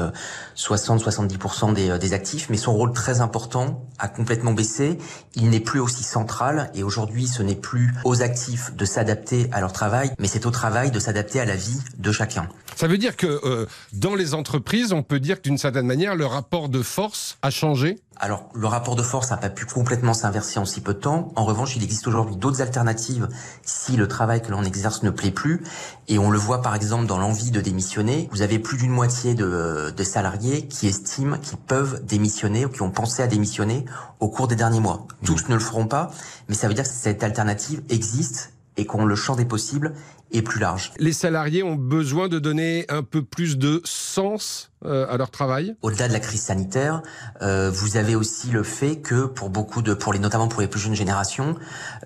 60-70% 0.56 1.70
euh, 1.70 1.72
des, 1.72 1.90
euh, 1.90 1.98
des, 1.98 2.12
actifs, 2.14 2.48
mais 2.50 2.56
son 2.56 2.74
rôle 2.74 2.92
très 2.92 3.20
important 3.20 3.84
a 3.98 4.08
complètement 4.08 4.52
baissé, 4.52 4.98
il 5.34 5.50
n'est 5.50 5.60
plus 5.60 5.78
aussi 5.78 6.02
central 6.02 6.70
et 6.74 6.82
aujourd'hui 6.82 7.28
ce 7.28 7.42
n'est 7.42 7.54
plus 7.54 7.94
aux 8.04 8.22
actifs 8.22 8.74
de 8.74 8.84
s'adapter 8.84 9.48
à 9.52 9.60
leur 9.60 9.72
travail, 9.72 10.10
mais 10.18 10.26
c'est 10.26 10.46
au 10.46 10.50
travail 10.50 10.90
de 10.90 10.98
s'adapter 10.98 11.40
à 11.40 11.44
la 11.44 11.56
vie 11.56 11.78
de 11.96 12.10
chacun. 12.10 12.48
Ça 12.74 12.88
veut 12.88 12.98
dire 12.98 13.16
que 13.16 13.40
euh, 13.44 13.66
dans 13.92 14.14
les 14.14 14.34
entreprises, 14.34 14.92
on 14.92 15.02
peut 15.02 15.20
dire 15.20 15.36
que 15.36 15.42
d'une 15.42 15.58
certaine 15.58 15.86
manière, 15.86 16.16
le 16.16 16.26
rapport 16.26 16.68
de 16.68 16.82
force 16.82 17.38
a 17.42 17.50
changé? 17.50 17.98
Alors, 18.18 18.48
le 18.54 18.66
rapport 18.66 18.96
de 18.96 19.02
force 19.02 19.30
n'a 19.30 19.36
pas 19.36 19.50
pu 19.50 19.66
complètement 19.66 20.14
s'inverser 20.14 20.58
en 20.58 20.64
si 20.64 20.80
peu 20.80 20.94
de 20.94 20.98
temps. 20.98 21.32
En 21.36 21.44
revanche, 21.44 21.76
il 21.76 21.84
existe 21.84 22.06
aujourd'hui 22.06 22.36
d'autres 22.36 22.62
alternatives 22.62 23.28
si 23.62 23.94
le 23.96 24.08
travail 24.08 24.40
que 24.40 24.50
l'on 24.50 24.64
exerce 24.64 25.02
ne 25.02 25.10
plaît 25.10 25.30
plus. 25.30 25.62
Et 26.08 26.18
on 26.18 26.30
le 26.30 26.38
voit 26.38 26.62
par 26.62 26.74
exemple 26.74 27.06
dans 27.06 27.18
l'envie 27.18 27.50
de 27.50 27.60
démissionner. 27.60 28.28
Vous 28.32 28.40
avez 28.40 28.58
plus 28.58 28.78
d'une 28.78 28.90
moitié 28.90 29.34
de, 29.34 29.92
de 29.94 30.04
salariés 30.04 30.66
qui 30.66 30.86
estiment 30.86 31.36
qu'ils 31.36 31.58
peuvent 31.58 32.02
démissionner 32.06 32.64
ou 32.64 32.70
qui 32.70 32.80
ont 32.80 32.90
pensé 32.90 33.22
à 33.22 33.26
démissionner 33.26 33.84
au 34.20 34.28
cours 34.28 34.48
des 34.48 34.56
derniers 34.56 34.80
mois. 34.80 35.06
Tous 35.24 35.48
ne 35.48 35.54
le 35.54 35.60
feront 35.60 35.86
pas, 35.86 36.10
mais 36.48 36.54
ça 36.54 36.68
veut 36.68 36.74
dire 36.74 36.84
que 36.84 36.90
cette 36.90 37.22
alternative 37.22 37.82
existe 37.90 38.54
et 38.78 38.86
qu'on 38.86 39.04
le 39.04 39.14
champ 39.14 39.36
des 39.36 39.44
possibles 39.44 39.94
est 40.32 40.42
plus 40.42 40.60
large. 40.60 40.92
Les 40.98 41.12
salariés 41.12 41.62
ont 41.62 41.76
besoin 41.76 42.28
de 42.28 42.38
donner 42.38 42.84
un 42.88 43.02
peu 43.02 43.22
plus 43.22 43.58
de 43.58 43.80
sens 43.84 44.70
euh, 44.84 45.06
à 45.08 45.16
leur 45.16 45.30
travail 45.30 45.74
Au-delà 45.82 46.06
de 46.06 46.12
la 46.12 46.20
crise 46.20 46.42
sanitaire, 46.42 47.02
euh, 47.42 47.70
vous 47.70 47.96
avez 47.96 48.14
aussi 48.14 48.50
le 48.50 48.62
fait 48.62 48.96
que 48.96 49.24
pour 49.24 49.48
beaucoup 49.48 49.82
de, 49.82 49.94
pour 49.94 50.12
les 50.12 50.18
notamment 50.18 50.48
pour 50.48 50.60
les 50.60 50.68
plus 50.68 50.80
jeunes 50.80 50.94
générations, 50.94 51.56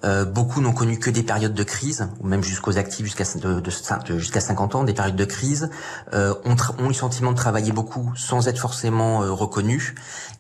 euh, 0.05 0.25
beaucoup 0.25 0.61
n'ont 0.61 0.73
connu 0.73 0.99
que 0.99 1.11
des 1.11 1.23
périodes 1.23 1.55
de 1.55 1.63
crise, 1.65 2.09
ou 2.21 2.27
même 2.27 2.43
jusqu'aux 2.43 2.79
actifs 2.79 3.07
jusqu'à 3.07 3.25
de, 3.39 3.61
de, 3.61 4.19
jusqu'à 4.19 4.41
50 4.41 4.75
ans, 4.77 4.85
des 4.85 4.95
périodes 4.95 5.17
de 5.17 5.25
crise, 5.25 5.71
euh, 6.15 6.35
ont, 6.45 6.57
ont 6.79 6.85
eu 6.85 6.89
le 6.89 6.95
sentiment 6.95 7.33
de 7.33 7.37
travailler 7.37 7.73
beaucoup 7.73 8.13
sans 8.17 8.49
être 8.49 8.59
forcément 8.59 9.23
euh, 9.23 9.33
reconnus 9.33 9.95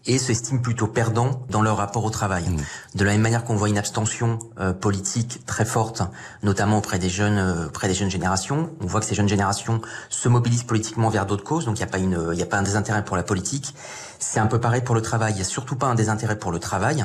et 0.06 0.18
s'estiment 0.18 0.60
plutôt 0.60 0.86
perdants 0.86 1.44
dans 1.50 1.62
leur 1.62 1.76
rapport 1.76 2.04
au 2.04 2.10
travail. 2.10 2.48
Mmh. 2.48 2.56
De 2.98 3.04
la 3.04 3.12
même 3.12 3.20
manière 3.20 3.44
qu'on 3.44 3.56
voit 3.56 3.68
une 3.68 3.78
abstention 3.78 4.38
euh, 4.58 4.72
politique 4.72 5.44
très 5.46 5.64
forte, 5.64 6.02
notamment 6.42 6.78
auprès 6.78 6.98
des 6.98 7.10
jeunes, 7.10 7.69
auprès 7.70 7.88
des 7.88 7.94
jeunes 7.94 8.10
générations, 8.10 8.70
on 8.80 8.86
voit 8.86 9.00
que 9.00 9.06
ces 9.06 9.14
jeunes 9.14 9.28
générations 9.28 9.80
se 10.08 10.28
mobilisent 10.28 10.64
politiquement 10.64 11.08
vers 11.08 11.24
d'autres 11.24 11.44
causes, 11.44 11.64
donc 11.64 11.78
il 11.78 11.82
n'y 11.82 11.88
a 11.88 11.90
pas 11.90 11.98
n'y 11.98 12.42
a 12.42 12.46
pas 12.46 12.58
un 12.58 12.62
désintérêt 12.62 13.04
pour 13.04 13.16
la 13.16 13.22
politique. 13.22 13.74
C'est 14.18 14.40
un 14.40 14.46
peu 14.46 14.60
pareil 14.60 14.82
pour 14.82 14.94
le 14.94 15.00
travail. 15.00 15.32
Il 15.32 15.36
n'y 15.36 15.42
a 15.42 15.44
surtout 15.44 15.76
pas 15.76 15.86
un 15.86 15.94
désintérêt 15.94 16.38
pour 16.38 16.50
le 16.52 16.58
travail. 16.58 17.04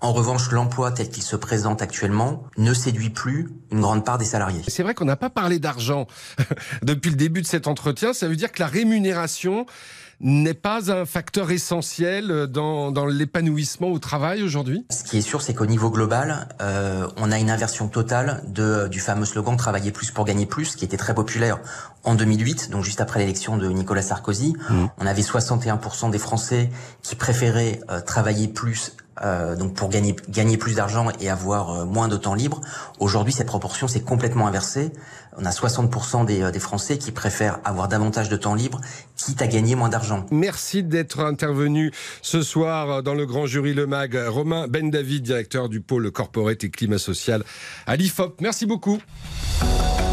En 0.00 0.12
revanche, 0.12 0.50
l'emploi 0.50 0.90
tel 0.90 1.08
qu'il 1.08 1.22
se 1.22 1.36
présente 1.36 1.80
actuellement 1.80 2.42
ne 2.58 2.74
séduit 2.74 3.10
plus 3.10 3.50
une 3.70 3.80
grande 3.80 4.04
part 4.04 4.18
des 4.18 4.24
salariés. 4.24 4.62
C'est 4.66 4.82
vrai 4.82 4.94
qu'on 4.94 5.04
n'a 5.04 5.16
pas 5.16 5.30
parlé 5.30 5.58
d'argent 5.58 6.06
depuis 6.82 7.10
le 7.10 7.16
début 7.16 7.40
de 7.40 7.46
cet 7.46 7.66
entretien. 7.66 8.12
Ça 8.12 8.26
veut 8.28 8.36
dire 8.36 8.50
que 8.50 8.60
la 8.60 8.68
rémunération 8.68 9.64
n'est 10.20 10.54
pas 10.54 10.92
un 10.92 11.06
facteur 11.06 11.50
essentiel 11.50 12.46
dans, 12.46 12.92
dans 12.92 13.06
l'épanouissement 13.06 13.88
au 13.88 13.98
travail 13.98 14.42
aujourd'hui? 14.42 14.84
Ce 14.90 15.02
qui 15.02 15.18
est 15.18 15.22
sûr, 15.22 15.40
c'est 15.42 15.54
qu'au 15.54 15.66
niveau 15.66 15.90
global, 15.90 16.48
euh, 16.60 17.06
on 17.16 17.32
a 17.32 17.38
une 17.38 17.50
inversion 17.50 17.88
totale 17.88 18.42
de, 18.46 18.88
du 18.88 19.00
fameux 19.00 19.24
slogan 19.24 19.56
«Travailler 19.58 19.92
plus 19.92 20.10
pour 20.10 20.24
gagner 20.24 20.46
plus», 20.46 20.74
qui 20.76 20.84
était 20.84 20.96
très 20.96 21.14
populaire 21.14 21.58
en 22.04 22.14
2008, 22.14 22.70
donc 22.70 22.84
juste 22.84 23.00
après 23.00 23.20
l'élection 23.20 23.56
de 23.56 23.68
Nicolas 23.68 24.02
Sarkozy. 24.02 24.54
Mmh. 24.68 24.86
On 24.98 25.06
avait 25.06 25.22
61% 25.22 26.10
des 26.10 26.18
Français 26.18 26.70
qui 27.02 27.16
préféraient 27.16 27.80
euh, 27.90 28.00
travailler 28.00 28.48
plus 28.48 28.92
euh, 29.22 29.56
donc 29.56 29.74
pour 29.74 29.88
gagner 29.90 30.16
gagner 30.28 30.56
plus 30.56 30.74
d'argent 30.74 31.08
et 31.20 31.28
avoir 31.28 31.70
euh, 31.70 31.84
moins 31.84 32.08
de 32.08 32.16
temps 32.16 32.34
libre. 32.34 32.60
Aujourd'hui, 32.98 33.32
cette 33.32 33.46
proportion 33.46 33.86
s'est 33.88 34.00
complètement 34.00 34.46
inversée. 34.46 34.92
On 35.36 35.44
a 35.44 35.50
60% 35.50 36.24
des, 36.24 36.42
euh, 36.42 36.50
des 36.50 36.58
Français 36.58 36.98
qui 36.98 37.12
préfèrent 37.12 37.58
avoir 37.64 37.88
davantage 37.88 38.28
de 38.28 38.36
temps 38.36 38.54
libre, 38.54 38.80
quitte 39.16 39.42
à 39.42 39.46
gagner 39.46 39.74
moins 39.74 39.88
d'argent. 39.88 40.24
Merci 40.30 40.82
d'être 40.82 41.20
intervenu 41.20 41.92
ce 42.22 42.42
soir 42.42 43.02
dans 43.02 43.14
le 43.14 43.26
grand 43.26 43.46
jury 43.46 43.74
Le 43.74 43.86
Mag. 43.86 44.18
Romain 44.28 44.68
Ben 44.68 44.90
David, 44.90 45.22
directeur 45.22 45.68
du 45.68 45.80
pôle 45.80 46.10
corporate 46.10 46.64
et 46.64 46.70
climat 46.70 46.98
social 46.98 47.44
à 47.86 47.96
l'IFOP. 47.96 48.40
Merci 48.40 48.66
beaucoup. 48.66 49.00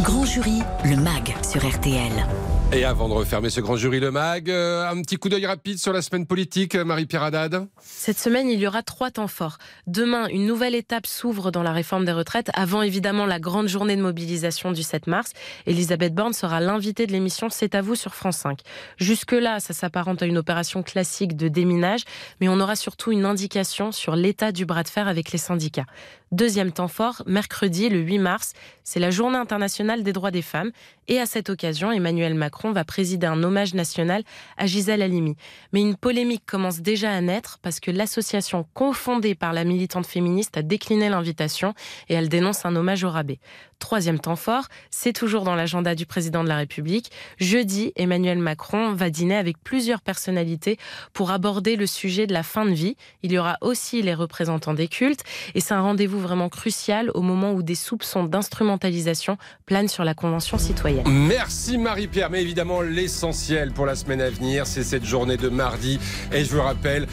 Grand 0.03 0.25
jury 0.25 0.61
Le 0.83 0.97
Mag 0.97 1.33
sur 1.43 1.65
RTL. 1.67 2.56
Et 2.73 2.83
avant 2.83 3.07
de 3.07 3.13
refermer 3.13 3.49
ce 3.49 3.61
grand 3.61 3.77
jury 3.77 4.01
Le 4.01 4.11
Mag, 4.11 4.49
euh, 4.49 4.89
un 4.89 5.01
petit 5.01 5.15
coup 5.15 5.29
d'œil 5.29 5.45
rapide 5.45 5.77
sur 5.79 5.93
la 5.93 6.01
semaine 6.01 6.27
politique, 6.27 6.75
Marie-Pierre 6.75 7.23
Haddad. 7.23 7.65
Cette 7.79 8.19
semaine, 8.19 8.49
il 8.49 8.59
y 8.59 8.67
aura 8.67 8.83
trois 8.83 9.09
temps 9.09 9.29
forts. 9.29 9.57
Demain, 9.87 10.27
une 10.27 10.45
nouvelle 10.45 10.75
étape 10.75 11.07
s'ouvre 11.07 11.49
dans 11.49 11.63
la 11.63 11.71
réforme 11.71 12.03
des 12.03 12.11
retraites, 12.11 12.51
avant 12.55 12.81
évidemment 12.81 13.25
la 13.25 13.39
grande 13.39 13.69
journée 13.69 13.95
de 13.95 14.01
mobilisation 14.01 14.73
du 14.73 14.83
7 14.83 15.07
mars. 15.07 15.31
Elisabeth 15.65 16.13
Borne 16.13 16.33
sera 16.33 16.59
l'invitée 16.59 17.07
de 17.07 17.13
l'émission 17.13 17.47
C'est 17.49 17.73
à 17.73 17.81
vous 17.81 17.95
sur 17.95 18.13
France 18.13 18.37
5. 18.39 18.59
Jusque-là, 18.97 19.61
ça 19.61 19.73
s'apparente 19.73 20.21
à 20.21 20.25
une 20.25 20.37
opération 20.37 20.83
classique 20.83 21.37
de 21.37 21.47
déminage, 21.47 22.03
mais 22.41 22.49
on 22.49 22.59
aura 22.59 22.75
surtout 22.75 23.13
une 23.13 23.25
indication 23.25 23.93
sur 23.93 24.17
l'état 24.17 24.51
du 24.51 24.65
bras 24.65 24.83
de 24.83 24.89
fer 24.89 25.07
avec 25.07 25.31
les 25.31 25.37
syndicats. 25.37 25.85
Deuxième 26.33 26.73
temps 26.73 26.89
fort, 26.89 27.23
mercredi, 27.25 27.87
le 27.87 27.99
8 27.99 28.19
mars, 28.19 28.53
c'est 28.83 28.99
la 28.99 29.11
journée 29.11 29.37
internationale 29.37 30.03
des 30.03 30.11
droits 30.11 30.31
des 30.31 30.41
femmes. 30.41 30.71
Et 31.07 31.21
à 31.21 31.25
cette 31.25 31.49
occasion, 31.49 31.89
Emmanuel 31.89 32.33
Macron 32.33 32.73
va 32.73 32.83
présider 32.83 33.25
un 33.25 33.41
hommage 33.43 33.73
national 33.73 34.23
à 34.57 34.65
Gisèle 34.65 35.01
Halimi. 35.01 35.37
Mais 35.71 35.79
une 35.79 35.95
polémique 35.95 36.43
commence 36.45 36.81
déjà 36.81 37.11
à 37.11 37.21
naître 37.21 37.59
parce 37.61 37.79
que 37.79 37.91
l'association 37.91 38.65
confondée 38.73 39.35
par 39.35 39.53
la 39.53 39.63
militante 39.63 40.05
féministe 40.05 40.57
a 40.57 40.63
décliné 40.63 41.07
l'invitation 41.07 41.73
et 42.09 42.15
elle 42.15 42.27
dénonce 42.27 42.65
un 42.65 42.75
hommage 42.75 43.05
au 43.05 43.09
rabais. 43.09 43.39
Troisième 43.79 44.19
temps 44.19 44.35
fort, 44.35 44.65
c'est 44.89 45.13
toujours 45.13 45.43
dans 45.43 45.55
l'agenda 45.55 45.93
du 45.93 46.05
président 46.05 46.43
de 46.43 46.49
la 46.49 46.57
République. 46.57 47.11
Jeudi, 47.39 47.93
Emmanuel 47.95 48.39
Macron 48.39 48.93
va 48.93 49.09
dîner 49.09 49.35
avec 49.35 49.57
plusieurs 49.63 50.01
personnalités 50.01 50.77
pour 51.13 51.29
aborder 51.29 51.75
le 51.75 51.85
sujet 51.85 52.25
de 52.25 52.33
la 52.33 52.43
fin 52.43 52.65
de 52.65 52.71
vie. 52.71 52.95
Il 53.21 53.31
y 53.31 53.37
aura 53.37 53.57
aussi 53.61 54.01
les 54.01 54.15
représentants 54.15 54.73
des 54.73 54.87
cultes 54.87 55.23
et 55.53 55.61
c'est 55.61 55.75
un 55.75 55.81
rendez-vous 55.81 56.19
vraiment 56.19 56.49
crucial 56.49 57.11
au 57.13 57.21
moment 57.21 57.53
où 57.53 57.61
des 57.61 57.75
soupçons 57.75 58.23
d'instrumentalisation 58.23 59.37
planent 59.65 59.87
sur 59.87 60.03
la 60.03 60.15
Convention 60.15 60.57
citoyenne. 60.57 61.07
Merci 61.07 61.77
Marie-Pierre, 61.77 62.31
mais 62.31 62.41
évidemment 62.41 62.81
l'essentiel 62.81 63.71
pour 63.73 63.85
la 63.85 63.95
semaine 63.95 64.21
à 64.21 64.29
venir, 64.29 64.65
c'est 64.65 64.83
cette 64.83 65.05
journée 65.05 65.37
de 65.37 65.49
mardi 65.49 65.99
et 66.33 66.43
je 66.43 66.55
vous 66.55 66.61
rappelle 66.61 67.07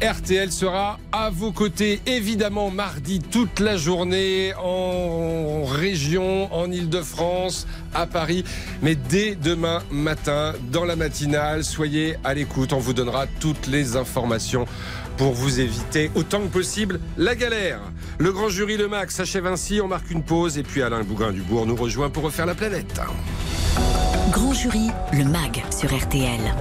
RTL 0.00 0.52
sera 0.52 1.00
à 1.10 1.28
vos 1.28 1.50
côtés, 1.50 2.00
évidemment, 2.06 2.70
mardi 2.70 3.18
toute 3.18 3.58
la 3.58 3.76
journée, 3.76 4.52
en 4.54 5.64
région, 5.64 6.48
en 6.54 6.70
Ile-de-France, 6.70 7.66
à 7.94 8.06
Paris. 8.06 8.44
Mais 8.80 8.94
dès 8.94 9.34
demain 9.34 9.82
matin, 9.90 10.54
dans 10.70 10.84
la 10.84 10.94
matinale, 10.94 11.64
soyez 11.64 12.14
à 12.22 12.32
l'écoute. 12.32 12.72
On 12.72 12.78
vous 12.78 12.92
donnera 12.92 13.26
toutes 13.40 13.66
les 13.66 13.96
informations 13.96 14.66
pour 15.16 15.32
vous 15.32 15.58
éviter 15.58 16.12
autant 16.14 16.42
que 16.42 16.46
possible 16.46 17.00
la 17.16 17.34
galère. 17.34 17.80
Le 18.18 18.32
grand 18.32 18.50
jury 18.50 18.76
Le 18.76 18.86
Max 18.86 19.16
s'achève 19.16 19.46
ainsi. 19.48 19.80
On 19.80 19.88
marque 19.88 20.12
une 20.12 20.22
pause 20.22 20.58
et 20.58 20.62
puis 20.62 20.80
Alain 20.80 21.02
Bougrain-Dubourg 21.02 21.66
nous 21.66 21.76
rejoint 21.76 22.08
pour 22.08 22.22
refaire 22.22 22.46
la 22.46 22.54
planète. 22.54 23.00
Grand 24.30 24.54
jury 24.54 24.90
Le 25.12 25.24
Mag 25.24 25.60
sur 25.76 25.92
RTL. 25.92 26.54